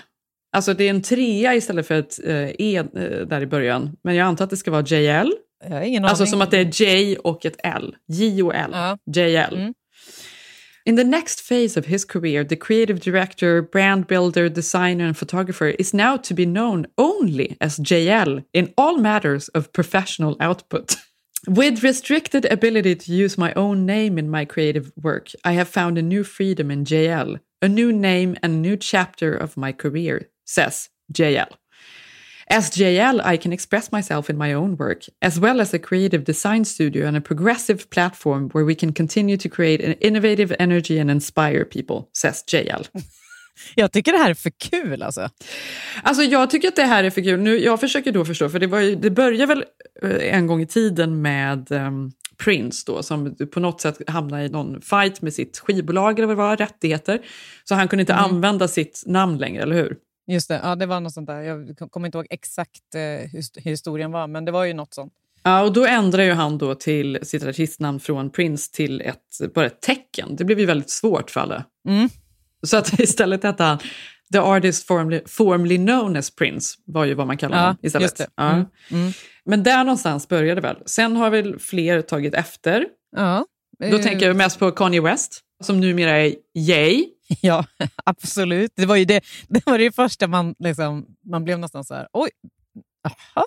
[0.52, 2.84] Alltså det är en trea istället för ett eh, E eh,
[3.28, 3.98] där i början.
[4.04, 5.32] Men jag antar att det ska vara JL.
[6.04, 7.96] Alltså som att det är J och ett L.
[8.08, 8.72] J och L.
[8.74, 8.98] Ja.
[9.06, 9.56] JL.
[9.56, 9.74] Mm.
[10.86, 15.68] In the next phase of his career, the creative director, brand builder, designer, and photographer
[15.68, 20.96] is now to be known only as JL in all matters of professional output.
[21.48, 25.98] With restricted ability to use my own name in my creative work, I have found
[25.98, 30.30] a new freedom in JL, a new name and a new chapter of my career,
[30.50, 31.48] says JL.
[32.52, 36.24] As JL, I can express myself in my own work, as well as a creative
[36.24, 40.98] design studio and a progressive platform where we can continue to create an innovative energy
[40.98, 42.88] and inspire people, says JL.
[43.76, 45.30] Jag tycker det här är för kul alltså.
[46.04, 47.40] Alltså jag tycker att det här är för kul.
[47.40, 49.66] Nu, jag försöker då förstå, för det, var ju, det började väl
[50.02, 52.12] eh, en gång i tiden med ehm,
[52.44, 56.38] Prince då, som på något sätt hamnade i någon fight med sitt skivbolag eller vad
[56.38, 57.20] det var, rättigheter.
[57.64, 59.96] Så han kunde inte använda sitt namn längre, eller hur?
[60.30, 61.42] Just det, ja, det var något sånt där.
[61.42, 64.94] Jag kom- kommer inte ihåg exakt eh, hur historien var, men det var ju något
[64.94, 65.14] sånt.
[65.44, 69.66] Ja, och då ändrar ju han då till sitt artistnamn från Prince till ett, bara
[69.66, 70.36] ett tecken.
[70.36, 71.64] Det blev ju väldigt svårt för alla.
[71.88, 72.10] Mm.
[72.64, 73.78] Så att istället hette han
[74.34, 78.22] The artist formerly, formerly known as Prince var ju vad man kallar Ja, honom istället.
[78.36, 78.50] Ja.
[78.52, 79.12] Mm, mm.
[79.46, 80.78] Men där någonstans började det väl.
[80.86, 82.86] Sen har väl fler tagit efter.
[83.16, 83.46] Ja.
[83.80, 87.06] Då Eh, tänker jag mest på Kanye West, som numera är Jay.
[87.42, 87.66] Ja,
[88.06, 88.72] absolut.
[88.76, 92.08] Det var ju det, det, var det första man, liksom, man blev nästan så här,
[92.14, 92.30] oj,
[93.06, 93.46] aha.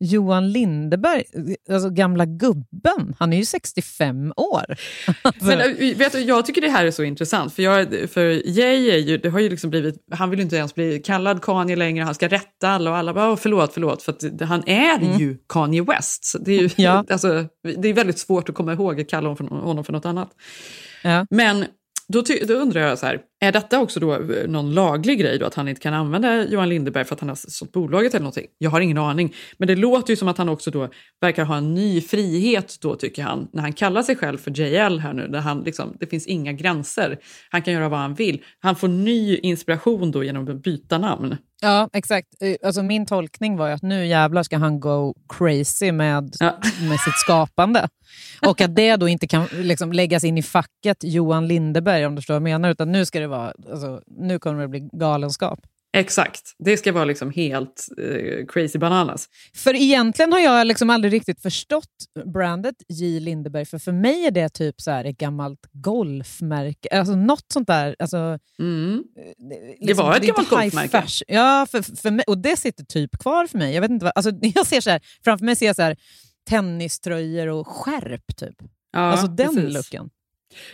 [0.00, 1.24] Johan Lindeberg,
[1.70, 4.64] alltså gamla gubben, han är ju 65 år.
[5.22, 5.58] Alltså, Men
[5.98, 9.28] vet du, jag tycker det här är så intressant, för, jag, för Jay ju, det
[9.28, 12.28] har ju liksom blivit, han vill ju inte ens bli kallad Kanye längre, han ska
[12.28, 16.24] rätta alla och alla bara, "Åh, förlåt, förlåt, för att han är ju Kanye West.
[16.24, 17.04] Så det, är ju, Ja.
[17.10, 17.46] alltså,
[17.76, 20.30] det är väldigt svårt att komma ihåg att kalla honom för, honom för något annat.
[21.02, 21.26] ja.
[21.30, 21.64] Men
[22.12, 25.38] då, ty, då undrar jag så här, är detta också då eh, någon laglig grej
[25.38, 28.22] då att han inte kan använda Johan Lindeberg för att han har sålt bolaget eller
[28.22, 28.46] någonting?
[28.58, 29.34] Jag har ingen aning.
[29.58, 30.88] Men det låter ju som att han också då
[31.20, 34.98] verkar ha en ny frihet då tycker han, när han kallar sig själv för JL
[34.98, 37.18] här nu, där han liksom, det finns inga gränser.
[37.50, 38.42] Han kan göra vad han vill.
[38.60, 42.28] Han får ny inspiration då genom att byta namn ja, exakt.
[42.40, 46.58] Eh, Alltså, min tolkning var att nu jävlar ska han go crazy med, Ja.
[46.88, 47.88] med sitt skapande.
[48.46, 52.20] Och att det då inte kan liksom, läggas in i facket Johan Lindeberg, om du
[52.20, 55.60] förstår vad jag menar, utan nu ska det vara, alltså, nu kommer det bli galenskap.
[55.96, 59.28] Exakt, det ska vara liksom helt eh, crazy bananas.
[59.54, 61.88] För egentligen har jag liksom aldrig riktigt förstått
[62.32, 63.20] brandet J.
[63.20, 63.64] Lindeberg.
[63.64, 66.88] För för mig är det typ så här ett gammalt golfmärke.
[66.92, 67.96] Alltså något sånt där.
[67.98, 69.02] Alltså, Mm.
[69.80, 70.88] det var ett inte gammalt golfmärke.
[71.02, 71.24] fashion.
[71.28, 73.74] Ja, för, för mig, och det sitter typ kvar för mig.
[73.74, 75.96] Jag vet inte vad, alltså, jag ser så här, framför mig ser jag så här,
[76.48, 78.36] tenniströjor och skärp.
[78.36, 78.56] Typ.
[78.92, 79.74] Ja, alltså den precis.
[79.74, 80.10] looken.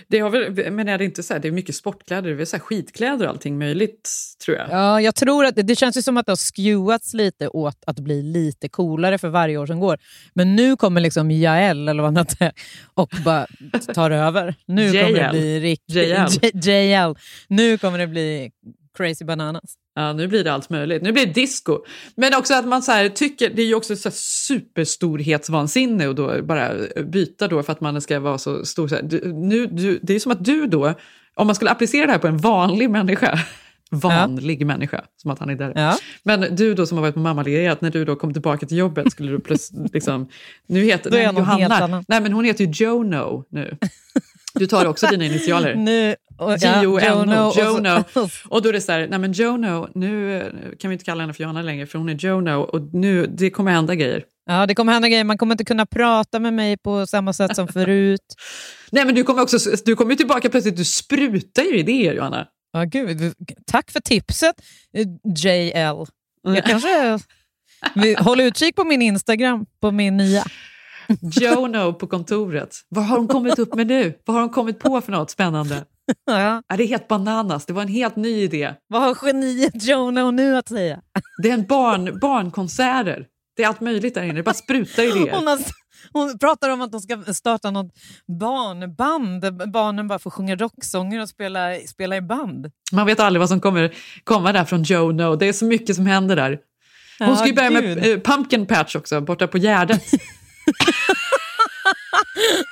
[0.09, 2.45] Det har väl, men är det inte så här, det är mycket sportkläder, det är
[2.45, 4.11] så här skitkläder och allting möjligt
[4.45, 4.70] tror jag.
[4.70, 7.85] Ja, jag tror att det, det känns ju som att det har skewats lite åt
[7.87, 9.99] att bli lite coolare för varje år som går.
[10.35, 12.53] Men nu kommer liksom Jael, eller vad han heter,
[12.95, 13.47] och bara
[13.95, 14.55] tar över.
[14.66, 16.66] Nu kommer det bli riktigt...
[16.66, 17.14] JL.
[17.49, 18.51] Nu kommer det bli
[18.97, 19.75] crazy bananas.
[19.95, 21.03] Ja, nu blir det allt möjligt.
[21.03, 21.78] Nu blir det disco.
[22.14, 26.14] Men också att man så här, tycker, det är ju också så här superstorhetsvansinne och
[26.14, 26.72] då bara
[27.05, 28.88] byta då för att man ska vara så stor.
[28.88, 30.95] Så här, du, nu, du, det är som att du då,
[31.34, 33.38] om man skulle applicera det här på en vanlig människa,
[33.90, 34.66] vanlig ja.
[34.66, 35.72] människa, som att han är där.
[35.74, 35.97] Ja.
[36.22, 39.12] Men du då som har varit på mammaledighet, när du då kom tillbaka till jobbet
[39.12, 40.28] skulle du plötsligt liksom,
[40.66, 43.78] nu heter nej, Johanna, nej men hon heter ju Jono nu.
[44.55, 45.74] Du tar också dina initialer.
[45.84, 48.05] Nu, och, ja, J-O-N-O, Jono.
[48.48, 50.42] Och då är det så här, nej men Jono, nu
[50.80, 53.50] kan vi inte kalla henne för Johanna längre för hon är Jono och nu, det
[53.50, 54.24] kommer hända grejer.
[54.46, 55.24] Ja, det kommer hända grejer.
[55.24, 58.34] Man kommer inte kunna prata med mig på samma sätt som förut.
[58.90, 62.46] Nej men du kommer också, du kommer tillbaka plötsligt, du sprutar ju idéer Johanna.
[62.72, 63.34] Ja, gud.
[63.66, 64.55] Tack för tipset,
[65.36, 66.05] JL.
[66.42, 67.18] Jag kanske...
[68.18, 70.44] Håll utkik på min Instagram, på min nya.
[71.40, 72.76] Jono på kontoret.
[72.88, 74.18] Vad har hon kommit upp med nu?
[74.24, 75.84] Vad har hon kommit på för något spännande?
[76.24, 76.62] Ja.
[76.68, 78.74] Ja, det är helt bananas, det var en helt ny idé.
[78.86, 81.00] Vad har geniet Jono nu att säga?
[81.42, 83.26] Det är en barn, barnkonserter.
[83.57, 85.34] Det är allt möjligt där inne, det bara sprutar idéer.
[85.36, 85.59] Hon, har,
[86.12, 87.92] hon pratar om att de ska starta något
[88.40, 89.40] barnband.
[89.40, 92.70] där Barnen bara får sjunga rocksånger och spela, spela i band.
[92.92, 93.94] Man vet aldrig vad som kommer
[94.24, 95.36] komma där från Jono.
[95.36, 96.59] Det är så mycket som händer där.
[97.18, 100.02] Hon ska ju börja med eh, Pumpkin Patch också, borta på Gärdet.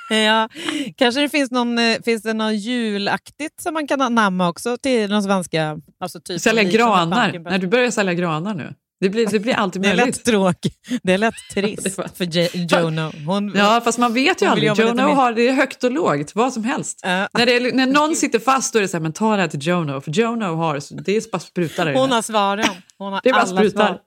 [0.09, 0.49] Ja,
[0.97, 5.09] kanske det finns, någon, eh, finns det något julaktigt som man kan anamma också till
[5.09, 5.77] de svenska...
[5.99, 7.39] Alltså typ Sälja granar.
[7.39, 8.73] När du börjar sälja granar nu.
[8.99, 10.15] Det blir, det blir alltid Det är möjligt.
[10.17, 10.77] lätt tråkigt.
[11.03, 13.11] Det är lätt trist Det för J- Jono.
[13.27, 14.69] Hon, Ja, fast man vet ju aldrig.
[14.77, 16.99] Jono har det är högt och lågt, vad som helst.
[17.03, 17.27] Ja.
[17.33, 19.41] När, det är, när någon sitter fast då är det så här, men ta det
[19.41, 20.01] här till Jono.
[20.01, 22.65] För Jono har, det är bara sprutar där hon har svaren.
[22.97, 23.87] Hon har Det är bara alla sprutar.
[23.87, 23.99] svar.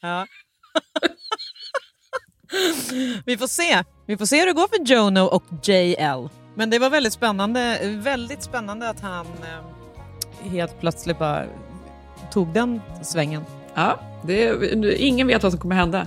[0.00, 0.26] Ja.
[3.26, 3.84] Vi får se.
[4.06, 6.28] Vi får se hur det går för Jono och JL.
[6.54, 11.44] Men det var väldigt spännande, väldigt spännande att han eh, helt plötsligt bara
[12.32, 13.42] tog den svängen.
[13.74, 16.06] Ja, det är, ingen vet vad som kommer hända.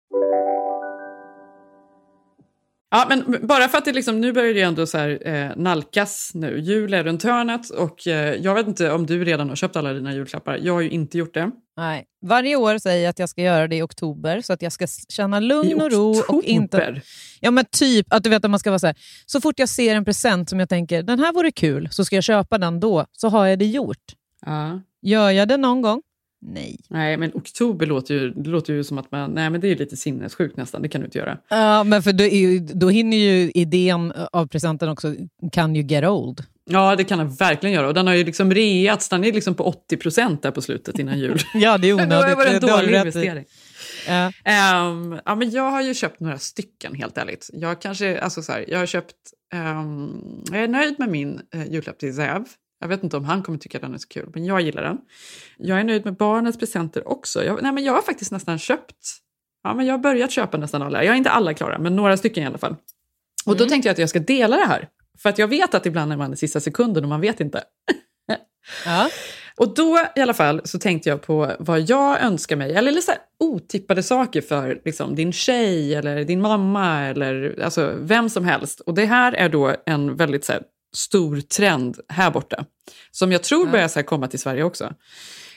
[2.93, 6.31] Ja, men bara för att det liksom, nu börjar det ändå så här, eh, nalkas
[6.33, 6.59] nu.
[6.59, 9.93] Jul är runt hörnet och eh, jag vet inte om du redan har köpt alla
[9.93, 10.59] dina julklappar.
[10.61, 11.51] Jag har ju inte gjort det.
[11.77, 12.05] Nej.
[12.25, 14.87] Varje år säger jag att jag ska göra det i oktober så att jag ska
[15.09, 16.23] känna lugn och ro.
[16.27, 17.01] Och inte,
[17.39, 18.95] ja, men typ att du vet att man ska vara så här.
[19.25, 22.15] Så fort jag ser en present som jag tänker den här vore kul så ska
[22.15, 23.05] jag köpa den då.
[23.11, 24.05] Så har jag det gjort.
[24.45, 24.81] Ja.
[25.01, 26.01] Gör jag det någon gång?
[26.41, 26.79] Nej.
[26.89, 29.31] Nej, men oktober låter ju, det låter ju som att man...
[29.31, 30.81] Nej, men det är lite sinnessjukt nästan.
[30.81, 31.37] Det kan du inte göra.
[31.49, 35.15] Ja, men för då, ju- då hinner ju idén av presenten också
[35.51, 36.43] kan ju get old.
[36.69, 37.87] Ja, det kan den verkligen göra.
[37.87, 39.09] Och den har ju liksom reats.
[39.09, 41.39] Den är liksom på 80 procent där på slutet innan jul.
[41.53, 42.11] Ja, det är onödigt.
[42.29, 43.45] det var en dålig investering.
[44.07, 44.31] Ja.
[44.45, 47.49] Ehm, ja, men jag har ju köpt några stycken, helt ärligt.
[47.53, 49.15] Jag, kanske, alltså så här, jag har köpt...
[49.53, 52.43] ehm, jag är nöjd med min uh, julklapp till Zev.
[52.81, 54.97] Jag vet inte om han kommer tycka den är så kul, men jag gillar den.
[55.57, 57.43] Jag är nöjd med barnens presenter också.
[57.43, 58.95] Jag, nej, men jag har faktiskt nästan köpt...
[59.63, 61.03] Ja, men jag har börjat köpa nästan alla.
[61.03, 62.75] Jag är inte alla klara, men några stycken i alla fall.
[63.45, 64.89] Och då tänkte jag att jag ska dela det här.
[65.19, 67.63] För att jag vet att ibland är man i sista sekunden och man vet inte.
[68.85, 69.09] Ja.
[69.57, 73.05] Och då i alla fall så tänkte jag på vad jag önskar mig, eller lite
[73.05, 78.79] så otippade saker för liksom, din tjej eller din mamma eller alltså, vem som helst.
[78.79, 80.63] Och det här är då en väldigt så här,
[80.95, 82.65] stor trend här borta.
[83.11, 83.71] Som jag tror Ja.
[83.71, 84.93] börjar så komma till Sverige också.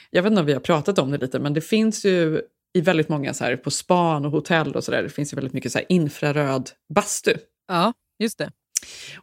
[0.09, 2.41] Jag vet inte om vi har pratat om det lite, men det finns ju
[2.77, 5.35] i väldigt många så här, på span och hotell och så där, det finns ju
[5.35, 7.33] väldigt mycket så här, infraröd bastu.
[7.67, 8.51] ja, just det.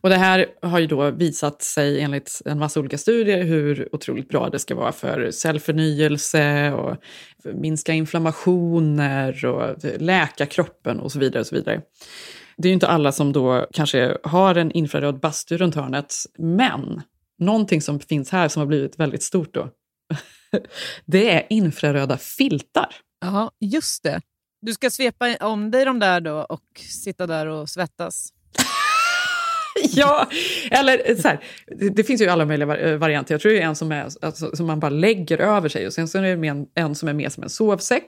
[0.01, 4.29] Och det här har ju då visat sig enligt en massa olika studier hur otroligt
[4.29, 6.97] bra det ska vara för cellförnyelse och
[7.43, 11.41] för minska inflammationer och läka kroppen och så vidare.
[11.41, 11.81] Och så vidare.
[12.63, 17.03] Det är ju inte alla som då kanske har en infraröd bastu runt hörnet, men
[17.39, 19.69] någonting som finns här som har blivit väldigt stort då.
[21.07, 22.95] det är infraröda filtar.
[23.21, 24.21] Ja, just det.
[24.61, 28.33] Du ska svepa om dig de där då och sitta där och svettas.
[29.91, 30.29] ja,
[30.71, 31.45] eller så här,
[31.91, 33.35] det, finns ju alla möjliga eh, varianter.
[33.35, 35.93] Jag tror det är en som, är, alltså, som man bara lägger över sig och
[35.93, 38.05] sen så är det en, en som är mer som en sovsäck.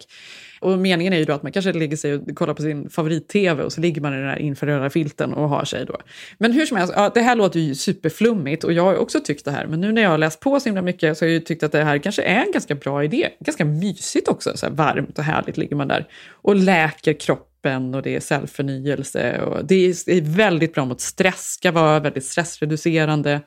[0.65, 3.63] Och meningen är ju då att man kanske lägger sig och kollar på sin favorit-tv
[3.63, 5.97] och så ligger man i den här infraröda filten och har sig då.
[6.39, 9.45] Men hur som helst, ja, det här låter ju superflummigt och jag har också tyckt
[9.45, 9.67] det här.
[9.67, 11.63] Men nu när jag har läst på så himla mycket så har jag ju tyckt
[11.63, 13.29] att det här kanske är en ganska bra idé.
[13.41, 18.03] Ganska mysigt också, så här varmt och härligt ligger man där och läker kroppen och
[18.03, 19.41] det är cellförnyelse.
[19.41, 23.41] Och det är, väldigt bra mot stress, ska vara väldigt stressreducerande,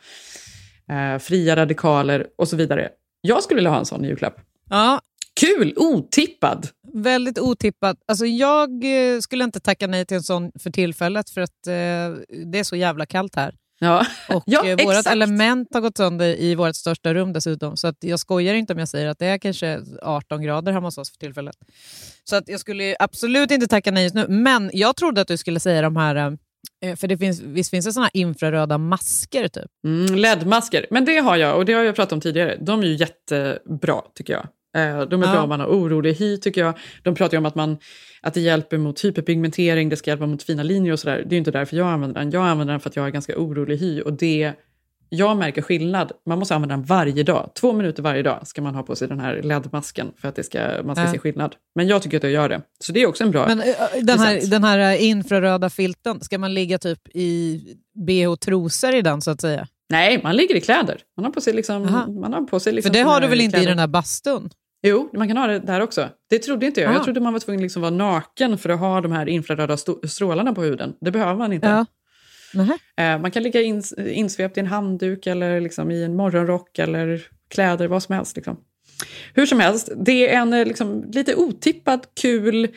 [0.90, 2.90] eh, fria radikaler och så vidare.
[3.22, 4.36] Jag skulle vilja ha en sån i julklapp.
[4.70, 5.02] Ja,
[5.40, 5.74] Kul!
[5.78, 6.68] Otippad!
[6.94, 7.98] väldigt otippat.
[8.08, 12.38] Alltså, jag eh, skulle inte tacka nej till en sån för tillfället för att eh,
[12.46, 13.56] det är så jävla kallt här.
[13.80, 17.78] Ja, Och ja eh, vårt element har gått sönder i vårt största rum dessutom.
[17.78, 20.88] Så att jag skojar inte om jag säger att det är kanske 18 grader hemma
[20.88, 21.56] hos oss för tillfället.
[22.24, 24.26] Så att jag skulle absolut inte tacka nej just nu.
[24.28, 26.38] Men jag trodde att du skulle säga de här...
[26.86, 29.48] eh, För det finns, visst finns det såna infraröda masker?
[29.48, 29.66] typ?
[29.86, 32.58] Mm, LED-masker, men det har jag och det har jag pratat om tidigare.
[32.62, 34.48] De är ju jättebra tycker jag.
[34.78, 35.32] Eh, De är Ja.
[35.34, 36.74] bra om man har orolig hy tycker jag.
[37.04, 37.78] De pratar ju om att, man,
[38.22, 41.16] att det hjälper mot hyperpigmentering, det ska hjälpa mot fina linjer och sådär.
[41.18, 42.32] Det är ju inte därför jag använder den.
[42.32, 44.54] Jag använder den för att jag har ganska orolig hy och det
[45.10, 46.12] jag märker skillnad.
[46.26, 47.52] Man måste använda den varje dag.
[47.56, 50.44] Två minuter varje dag ska man ha på sig den här LED-masken för att det
[50.44, 51.12] ska, man ska Ja.
[51.12, 51.56] se skillnad.
[51.76, 52.62] Men jag tycker att jag gör det.
[52.80, 53.66] Så det är också en bra Men eh,
[54.04, 57.62] den här, den här eh, infraröda filten, ska man ligga typ i
[58.08, 59.68] bh-trosor i den så att säga?
[59.90, 60.98] Nej, man ligger i kläder.
[61.18, 62.08] Man har på sig, liksom, Aha.
[62.12, 63.70] man har på sig liksom För det har du väl inte i kläder.
[63.72, 64.50] den här bastun?
[64.84, 66.10] Jo, man kan ha det där också.
[66.30, 66.90] Det trodde inte jag.
[66.92, 66.94] Ah.
[66.94, 69.78] Jag trodde man var tvungen att liksom vara naken för att ha de här infraröda
[70.08, 70.94] strålarna på huden.
[71.02, 71.68] Det behöver man inte.
[71.68, 71.86] Ja.
[72.98, 77.22] Eh, Man kan ligga ins- insvept i en handduk eller liksom i en morgonrock eller
[77.50, 78.36] kläder, vad som helst.
[78.36, 78.58] Liksom.
[79.34, 82.68] Hur som helst, det är en eh, liksom, lite otippad, kul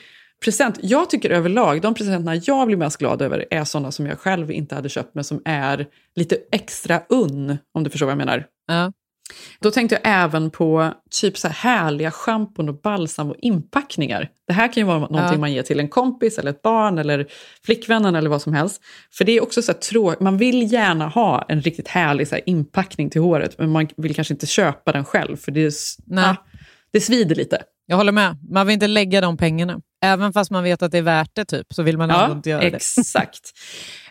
[0.45, 0.79] present.
[0.83, 4.51] Jag tycker överlag, de presenterna jag blir mest glad över är sådana som jag själv
[4.51, 5.87] inte hade köpt men som är
[6.17, 8.47] lite extra unn, om du förstår vad jag menar.
[8.67, 8.93] Ja.
[9.61, 14.29] Då tänkte jag även på typ så här härliga schampon och balsam och inpackningar.
[14.47, 15.39] Det här kan ju vara någonting Ja.
[15.39, 17.27] man ger till en kompis eller ett barn eller
[17.65, 18.83] flickvännen eller vad som helst.
[19.13, 22.35] För det är också så här trå- man vill gärna ha en riktigt härlig så
[22.35, 25.73] här inpackning till håret men man vill kanske inte köpa den själv för det, är,
[26.19, 26.37] ah,
[26.93, 27.63] det svider lite.
[27.87, 28.37] Jag håller med.
[28.51, 29.81] Man vill inte lägga de pengarna.
[30.03, 32.33] Även fast man vet att det är värt det, typ, så vill man ändå Ja,
[32.33, 33.53] inte göra exakt.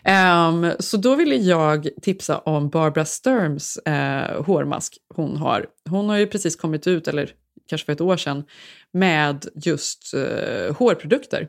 [0.04, 5.66] Ehm, så då ville jag tipsa om Barbara Sturms eh, hårmask hon har.
[5.90, 7.30] Hon har ju precis kommit ut, eller
[7.68, 8.44] kanske för ett år sedan,
[8.92, 11.48] med just eh, hårprodukter.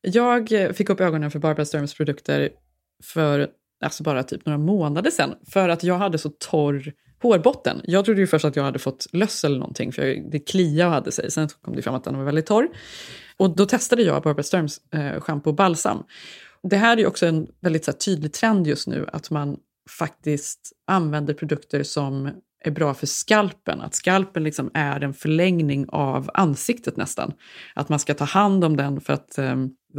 [0.00, 2.50] Jag fick upp ögonen för Barbara Sturms produkter
[3.04, 3.48] för
[3.84, 6.92] alltså bara typ några månader sedan, för att jag hade så torr
[7.24, 7.80] hårbotten.
[7.84, 10.88] Jag trodde ju först att jag hade fått löss eller någonting, för jag, det kliade
[10.88, 11.30] och hade sig.
[11.30, 12.68] Sen kom det fram att den var väldigt torr.
[13.36, 16.02] Och då testade jag Barbara Sturms eh, shampoo och balsam.
[16.62, 19.56] Det här är ju också en väldigt så här, tydlig trend just nu, att man
[19.90, 22.30] faktiskt använder produkter som
[22.64, 23.80] är bra för skalpen.
[23.80, 27.32] Att skalpen liksom är en förlängning av ansiktet nästan.
[27.74, 29.56] Att man ska ta hand om den för att eh,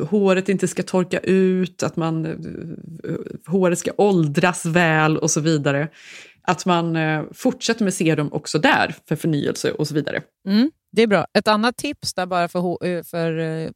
[0.09, 3.17] håret inte ska torka ut, att man, eh, eh
[3.47, 5.89] håret ska åldras väl och så vidare.
[6.47, 10.21] Att man eh, fortsätter med serum också där för förnyelse och så vidare.
[10.47, 11.25] Mm, det är bra.
[11.33, 13.69] Ett annat tips där bara för, eh, för eh,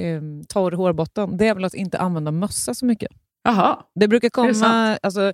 [0.00, 3.10] eh, torr hårbotten, det är väl att inte använda mössa så mycket.
[3.48, 3.90] Aha.
[3.94, 4.54] Det brukar det komma...
[4.54, 4.98] sant?
[5.02, 5.32] Alltså,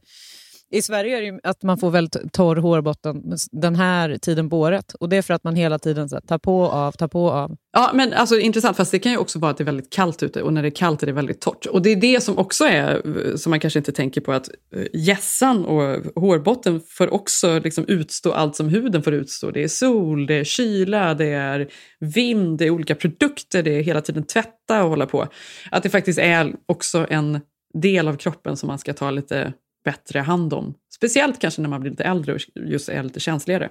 [0.71, 4.61] i Sverige är det ju att man får väldigt torr hårbotten den här tiden på
[4.61, 4.95] året.
[4.95, 7.09] Och Det är för att man hela tiden så här, tar på och av, tar
[7.09, 7.57] på och av.
[7.73, 10.23] Ja, men alltså intressant, fast det kan ju också vara att det är väldigt kallt
[10.23, 11.67] ute och när det är kallt är det väldigt torrt.
[11.67, 13.03] Och det är det som också är,
[13.37, 17.85] som man kanske inte tänker på, att eh, gässan hjässan och hårbotten får också liksom
[17.89, 19.51] utstå allt som huden får utstå.
[19.51, 21.69] Det är sol, det är kyla, det är
[22.01, 25.29] vind, det är olika produkter, det är hela tiden tvätta och hålla på.
[25.71, 27.41] Att det faktiskt är också en
[27.75, 29.53] del av kroppen som man ska ta lite
[29.87, 30.75] bättre hand om.
[30.95, 33.69] Speciellt kanske när man blir lite äldre och just är lite känsligare.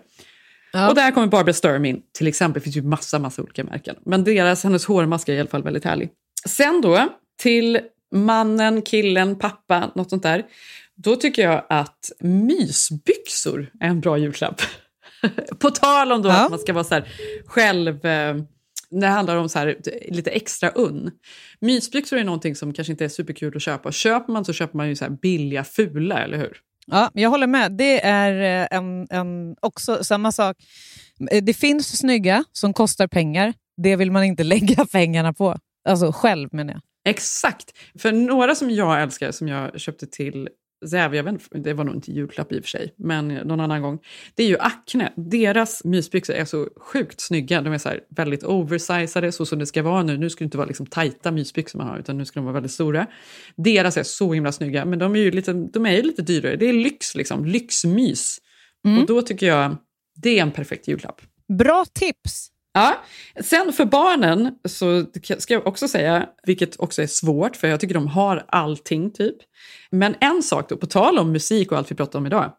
[0.74, 0.90] Ja.
[0.90, 2.60] Och där kommer Barbara Sturm in, till exempel.
[2.60, 3.96] Det finns ju massa, massa olika märken.
[4.06, 6.10] Men deras, hennes hårmask är i alla fall väldigt härlig.
[6.48, 7.08] Sen då,
[7.42, 7.80] till
[8.16, 10.44] mannen, killen, pappa, något sånt där.
[10.96, 14.62] Då tycker jag att mysbyxor är en bra julklapp.
[15.60, 16.44] På tal om då Ja.
[16.46, 17.08] att man ska vara så här
[17.46, 18.06] själv...
[18.06, 18.36] Eh,
[18.90, 19.78] när det handlar om så här,
[20.08, 21.12] lite extra unn.
[21.60, 23.92] Mysbyxor är någonting som kanske inte är superkul att köpa.
[23.92, 26.58] Köper man så köper man ju så här billiga, fula, eller hur?
[26.88, 27.72] Ja, jag håller med.
[27.72, 30.58] Det är eh, en, en, också samma sak.
[31.32, 33.54] Eh, Det finns snygga som kostar pengar.
[33.78, 35.58] Det vill man inte lägga pengarna på.
[35.90, 36.82] Alltså själv menar jag.
[37.08, 37.72] Exakt.
[38.00, 40.50] För några som jag älskar, som jag köpte till
[40.90, 43.60] Zev, jag vet, inte, det var nog inte julklapp i och för sig, men någon
[43.60, 44.00] annan gång.
[44.36, 45.14] Det är ju Acne.
[45.16, 47.62] Deras mysbyxor är så sjukt snygga.
[47.62, 50.18] De är så väldigt oversizade, så som det ska vara nu.
[50.18, 52.54] Nu ska det inte vara liksom tajta mysbyxor man har, utan nu ska de vara
[52.54, 53.08] väldigt stora.
[53.56, 56.56] Deras är så himla snygga, men de är ju lite, de är ju lite dyrare.
[56.56, 57.46] Det är lyx, liksom.
[57.46, 58.38] lyxmys.
[58.86, 59.02] Mm.
[59.02, 59.78] Och då tycker jag
[60.16, 61.22] det är en perfekt julklapp.
[61.58, 62.55] Bra tips!
[62.76, 63.04] Ja.
[63.42, 65.06] Sen för barnen så
[65.38, 69.36] ska jag också säga, vilket också är svårt för jag tycker de har allting typ.
[69.92, 72.52] Men en sak då, på tal om musik och allt vi pratar om idag.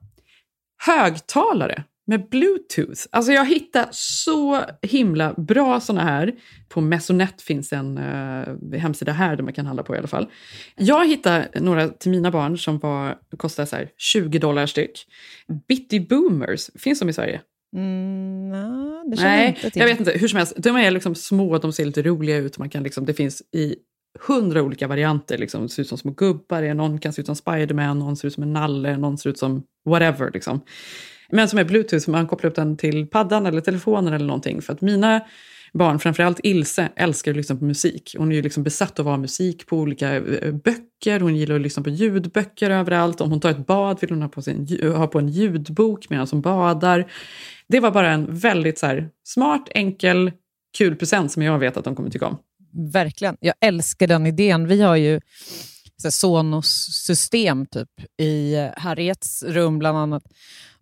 [0.86, 3.00] Högtalare med bluetooth.
[3.10, 6.34] Alltså jag hittar så himla bra såna här.
[6.68, 10.26] På Mesonet finns en uh, hemsida här där man kan handla på i alla fall.
[10.76, 15.06] Jag hittade några till mina barn som var, kostade så här 20 dollar styck.
[15.68, 17.40] Bitty Boomers, finns de i Sverige?
[17.76, 19.80] Mm, na, det känner jag Nej, inte till.
[19.80, 20.12] jag vet inte.
[20.12, 22.58] Hur som helst, de är liksom små, de ser lite roliga ut.
[22.58, 23.76] Man kan liksom, det finns i
[24.26, 25.38] hundra olika varianter.
[25.38, 25.62] Liksom.
[25.62, 28.34] Det ser ut som små gubbar, någon kan se ut som Spiderman, någon ser ut
[28.34, 30.30] som en nalle, någon ser ut som whatever.
[30.34, 30.60] Liksom.
[31.30, 34.62] Men som är bluetooth, man kopplar upp den till paddan eller telefonen eller någonting.
[34.62, 35.20] För att mina
[35.72, 38.14] barn, framförallt Ilse, älskar att lyssna på musik.
[38.18, 41.20] Hon är ju liksom besatt av att ha musik på olika eh, böcker.
[41.20, 43.20] Hon gillar att lyssna på ljudböcker överallt.
[43.20, 46.26] Om hon tar ett bad vill hon ha på, sin, ha på en ljudbok medan
[46.30, 47.10] hon badar.
[47.68, 50.32] Det var bara en väldigt så här, smart, enkel,
[50.78, 52.38] kul present som jag vet att de kommer tycka om.
[52.92, 53.36] Verkligen.
[53.40, 54.66] Jag älskar den idén.
[54.66, 55.20] Vi har ju
[56.10, 57.88] Sonos-system typ,
[58.20, 60.22] i Harriets rum bland annat.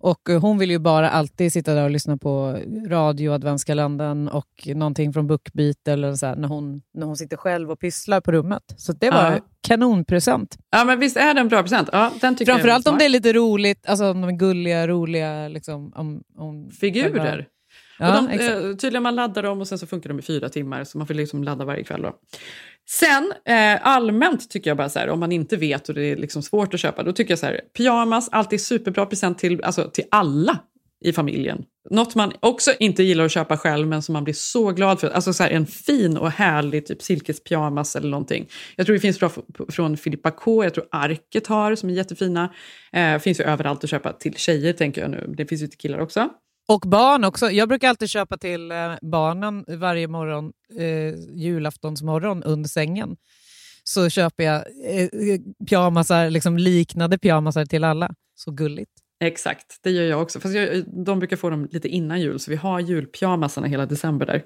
[0.05, 4.69] Och eh, hon vill ju bara alltid sitta där och lyssna på radio, adventskalendern och
[4.75, 8.33] någonting från Bookbeat eller så här, när, hon, när hon sitter själv och pysslar på
[8.33, 8.63] rummet.
[8.77, 9.39] Så det var Ja.
[9.61, 10.57] kanonpresent.
[10.71, 11.89] Ja, men visst är det en bra present?
[11.93, 14.89] Ja, den tycker Framförallt jag om det är lite roligt, alltså om de är gulliga,
[14.89, 15.49] roliga.
[15.49, 17.49] Liksom, om, om Figurer.
[17.99, 18.65] Ja, och de, exakt.
[18.65, 21.07] eh, tydligen man laddar dem och sen så funkar de i fyra timmar, så man
[21.07, 22.03] får liksom ladda varje kväll.
[22.03, 22.13] Då.
[22.91, 26.17] Sen eh, allmänt tycker jag bara så här, om man inte vet och det är
[26.17, 29.91] liksom svårt att köpa, då tycker jag så här, pyjamas, alltid superbra present till, alltså,
[29.91, 30.59] till alla
[31.05, 31.65] i familjen.
[31.91, 35.11] Något man också inte gillar att köpa själv men som man blir så glad för.
[35.11, 38.49] Alltså så här, en fin och härlig typ silkespyjamas eller någonting.
[38.77, 39.31] Jag tror det finns bra
[39.69, 42.55] från Filippa K, jag tror Arket har som är jättefina.
[42.93, 45.35] Eh, finns ju överallt att köpa till tjejer tänker jag nu.
[45.37, 46.31] Det finns ju till killar också.
[46.69, 47.51] Och barn också.
[47.51, 53.17] Jag brukar alltid köpa till eh, barnen varje morgon, eh, julaftonsmorgon under sängen.
[53.85, 58.15] Så köper jag eh, eh pyjamasar, liksom liknande pyjamasar till alla.
[58.35, 59.04] Så gulligt.
[59.21, 60.41] Exakt, det gör jag också.
[60.41, 64.27] Fast jag, de brukar få dem lite innan jul, så vi har julpyjamasarna hela december
[64.27, 64.43] där.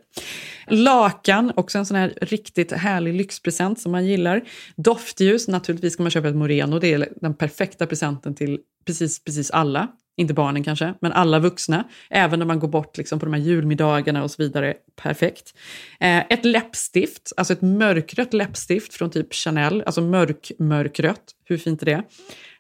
[0.67, 4.43] Lakan, också en sån här riktigt härlig lyxpresent som man gillar.
[4.77, 6.79] Doftljus, naturligtvis ska man köpa ett Moreno.
[6.79, 9.89] Det är den perfekta presenten till precis, precis alla.
[10.17, 11.85] Inte barnen kanske, men alla vuxna.
[12.11, 14.75] Även när man går bort liksom, på de här julmiddagarna och så vidare.
[14.97, 15.55] Perfekt.
[16.01, 19.83] Eh, ett läppstift, alltså ett mörkrött läppstift från typ Chanel.
[19.87, 21.25] Alltså mörk, mörkrött.
[21.45, 22.03] Hur fint är det?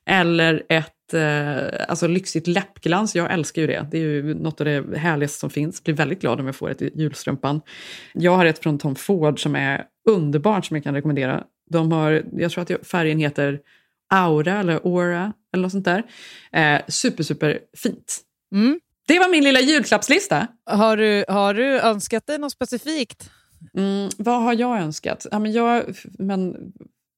[0.06, 3.16] Eller ett eh, alltså lyxigt läppglans.
[3.16, 3.86] Jag älskar ju det.
[3.90, 5.84] Det är ju något av det härligaste som finns.
[5.84, 7.60] Blir väldigt glad om jag får ett i julstrumpan.
[8.12, 11.44] Jag har ett från Tom Ford som är underbart som jag kan rekommendera.
[11.70, 13.60] De har, jag tror att färgen heter
[14.10, 16.02] Aura eller Aura eller något sånt där.
[16.52, 18.20] Eh, super, super fint.
[18.54, 18.80] Mm.
[19.06, 20.46] Det var min lilla julklappslista.
[20.70, 23.30] Har du, har du önskat dig något specifikt?
[23.74, 25.26] Mm, vad har jag önskat?
[25.30, 25.84] Ja, men jag,
[26.18, 26.72] men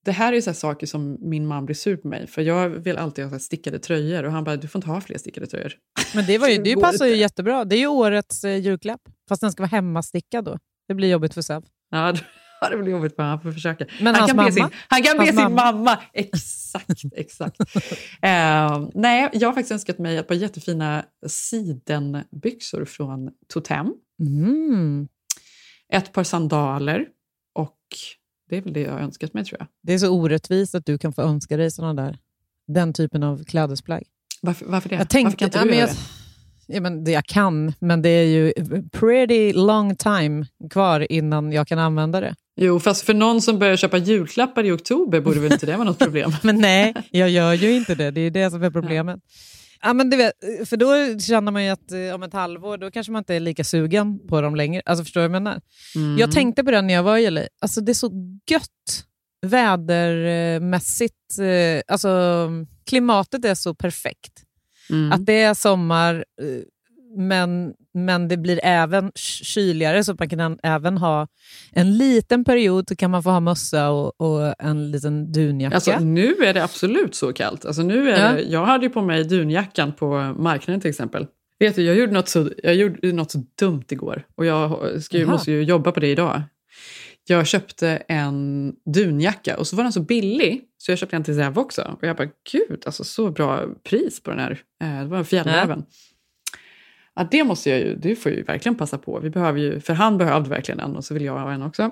[0.04, 2.68] det här är så här saker som min man blir sur på mig för jag
[2.68, 5.72] vill alltid ha stickade tröjor och han bara, du får inte ha fler stickade tröjor.
[6.14, 7.64] Men det, var ju, det passar ju jättebra.
[7.64, 9.00] Det är ju årets eh, julklapp.
[9.28, 10.58] Fast den ska vara hemmastickad då.
[10.88, 11.62] Det blir jobbigt för Sev.
[11.90, 12.14] Ja,
[12.70, 13.86] det blir jobbigt för han får försöka.
[14.00, 14.48] Men han kan mamma?
[14.48, 15.72] be sin, han kan be Hans sin mamma?
[15.72, 15.98] mamma.
[16.12, 17.60] Exakt, exakt.
[18.22, 23.94] Eh, nej, jag har faktiskt önskat mig ett par jättefina sidenbyxor från Totem.
[24.20, 25.08] Mm.
[25.92, 27.06] Ett par sandaler
[27.54, 27.78] och
[28.50, 29.68] det är väl det jag har önskat mig tror jag.
[29.82, 32.18] Det är så orättvist att du kan få önska dig såna där,
[32.68, 34.02] den typen av klädesplagg.
[34.42, 34.94] Varför, varför det?
[34.94, 35.96] Jag tänkte, varför kan inte ja, du men göra jag,
[36.66, 36.74] det?
[36.74, 38.52] ja, men det jag kan, men det är ju
[38.92, 42.34] pretty long time kvar innan jag kan använda det.
[42.56, 45.84] Jo, fast för någon som börjar köpa julklappar i oktober borde väl inte det vara
[45.84, 46.32] något problem?
[46.42, 48.10] Men nej, jag gör ju inte det.
[48.10, 49.20] Det är det som är problemet.
[49.24, 49.30] Ja,
[49.94, 50.32] men du vet,
[50.68, 53.40] för då känner man ju att eh, om ett halvår då kanske man inte är
[53.40, 54.82] lika sugen på dem längre.
[54.86, 55.60] Alltså Förstår du vad jag menar?
[55.96, 56.18] Mm.
[56.18, 57.42] Jag tänkte på det när jag var i LA.
[57.60, 59.04] Alltså, det är så gött
[59.46, 61.38] vädermässigt.
[61.40, 62.48] eh, Alltså,
[62.86, 64.32] klimatet är så perfekt.
[64.90, 65.12] Mm.
[65.12, 66.46] Att det är sommar, eh,
[67.16, 71.28] men, men det blir även ky- kyligare så man kan även ha
[71.72, 75.74] en liten period så kan man få ha mössa och, och en liten dunjacka.
[75.74, 77.64] Alltså, nu är det absolut så kallt.
[77.64, 78.32] Alltså, nu är Ja.
[78.32, 81.26] det, jag hade ju på mig dunjackan på marknaden till exempel.
[81.58, 85.18] Vet du, jag gjorde något så, jag gjorde något så dumt igår och jag ska,
[85.18, 86.42] ju- måste ju jobba på det idag.
[87.26, 91.36] Jag köpte en dunjacka och så var den så billig så jag köpte en till
[91.36, 91.82] Zev också.
[92.00, 94.58] Och jag bara, gud, alltså så bra pris på den här.
[94.82, 95.78] Eh, det var en fjällräven.
[95.88, 95.94] Ja,
[97.30, 99.20] det måste jag ju, det får jag ju verkligen passa på.
[99.20, 101.90] Vi behöver ju, för han behövde verkligen en och så vill jag ha en också.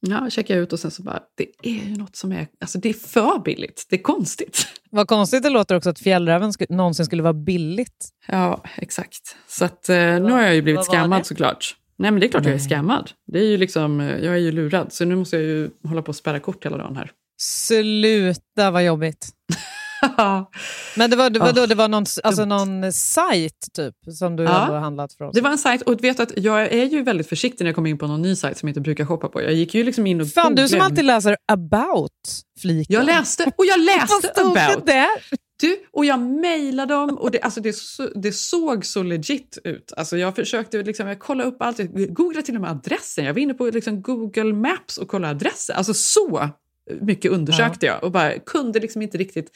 [0.00, 2.88] Ja, checkade ut och sen så bara, det är ju något som är, alltså det
[2.88, 3.86] är för billigt.
[3.90, 4.66] Det är konstigt.
[4.90, 8.08] Vad konstigt det låter också att fjällräven sku, någonsin skulle vara billigt.
[8.26, 9.36] Ja, exakt.
[9.48, 11.24] Så att, eh, nu har jag ju blivit skammad det?
[11.24, 11.76] såklart.
[11.98, 12.68] Nej men det är klart jag är Nej.
[12.68, 13.10] skammad.
[13.32, 14.92] Det är ju liksom, eh, jag är ju lurad.
[14.92, 17.10] Så nu måste jag ju hålla på och spärra kort hela dagen här.
[17.40, 19.28] Sluta vad jobbigt.
[20.96, 24.42] Men det var, det var, då, det var någon, alltså någon sajt typ som du
[24.42, 24.50] Ja.
[24.50, 25.34] hade handlat oss?
[25.34, 27.90] Det var en sajt, och vet att jag är ju väldigt försiktig när jag kommer
[27.90, 29.42] in på någon ny sajt som jag inte brukar shoppa på.
[29.42, 32.94] Jag gick ju liksom in och Fan, du som alltid läser about-fliken.
[32.94, 34.86] Jag läste, och jag läste det about.
[34.86, 35.08] där?
[35.60, 39.92] Du, och jag mejlade dem och det, alltså det, så, det såg så legit ut.
[39.96, 43.24] Alltså jag försökte liksom, jag kollade upp allt, jag googlade till och med adressen.
[43.24, 45.74] Jag var inne på liksom Google Maps och kollade adresser.
[45.74, 46.48] Alltså så
[47.00, 49.50] mycket undersökte jag och bara kunde liksom inte riktigt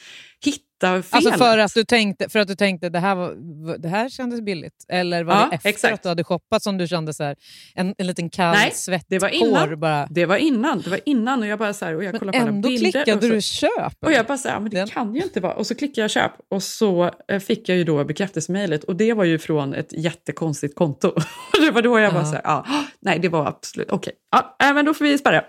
[0.45, 1.07] hitta felet.
[1.15, 4.41] Alltså för att du tänkte, för att du tänkte det här, var, det här kändes
[4.41, 4.85] billigt?
[4.89, 5.95] Eller var Ja, det efter exakt.
[5.95, 7.37] att du hade shoppat som du kände så här,
[7.75, 8.55] en, en liten kall
[8.89, 9.81] Nej, det var innan.
[9.81, 10.07] Bara.
[10.11, 10.81] Det var innan.
[10.81, 12.69] Det var innan och jag bara så här, och jag Men kollade på alla ändå
[12.69, 12.91] bilder.
[12.91, 13.97] klickade och så, du köp.
[14.01, 15.55] Och jag bara så här, men det kan ju inte vara.
[15.55, 19.13] Och så klickade jag köp och så eh, fick jag ju då bekräftelsemejlet och det
[19.13, 21.15] var ju från ett jättekonstigt konto.
[21.65, 22.27] Det var då jag bara Ja.
[22.29, 22.67] så här, ja,
[23.01, 24.13] nej det var absolut, okej.
[24.33, 25.45] Ja, äh, men då får vi spärra.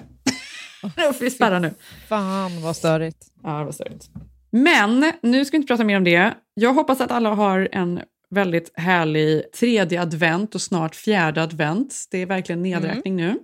[1.20, 1.74] vi spärra nu.
[2.08, 3.18] Fan vad störigt.
[3.44, 4.10] Ja, det var störigt.
[4.52, 6.34] Men nu ska vi inte prata mer om det.
[6.54, 11.96] Jag hoppas att alla har en väldigt härlig tredje advent och snart fjärde advent.
[12.12, 13.40] Det är verkligen nedräkning nu.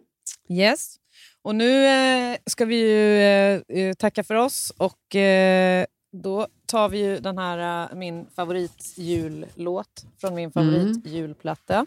[0.50, 0.96] Yes.
[1.44, 6.90] Och nu eh, ska vi ju eh, eh, tacka för oss och eh, då tar
[6.90, 11.86] vi ju den här eh, min favoritjullåt från min favoritjulplatta.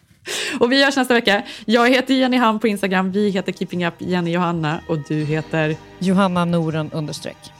[0.61, 1.43] Och vi hörs nästa vecka.
[1.65, 3.13] Jag heter Jenny Ham på Instagram.
[3.13, 5.77] Vi heter Keeping Up Jenny Johanna och du heter?
[5.99, 7.53] Johanna Noren understreck.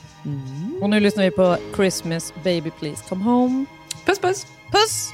[0.81, 3.65] Och nu lyssnar vi på Christmas Baby Please Come Home.
[4.05, 4.45] Puss puss!
[4.71, 5.13] Puss!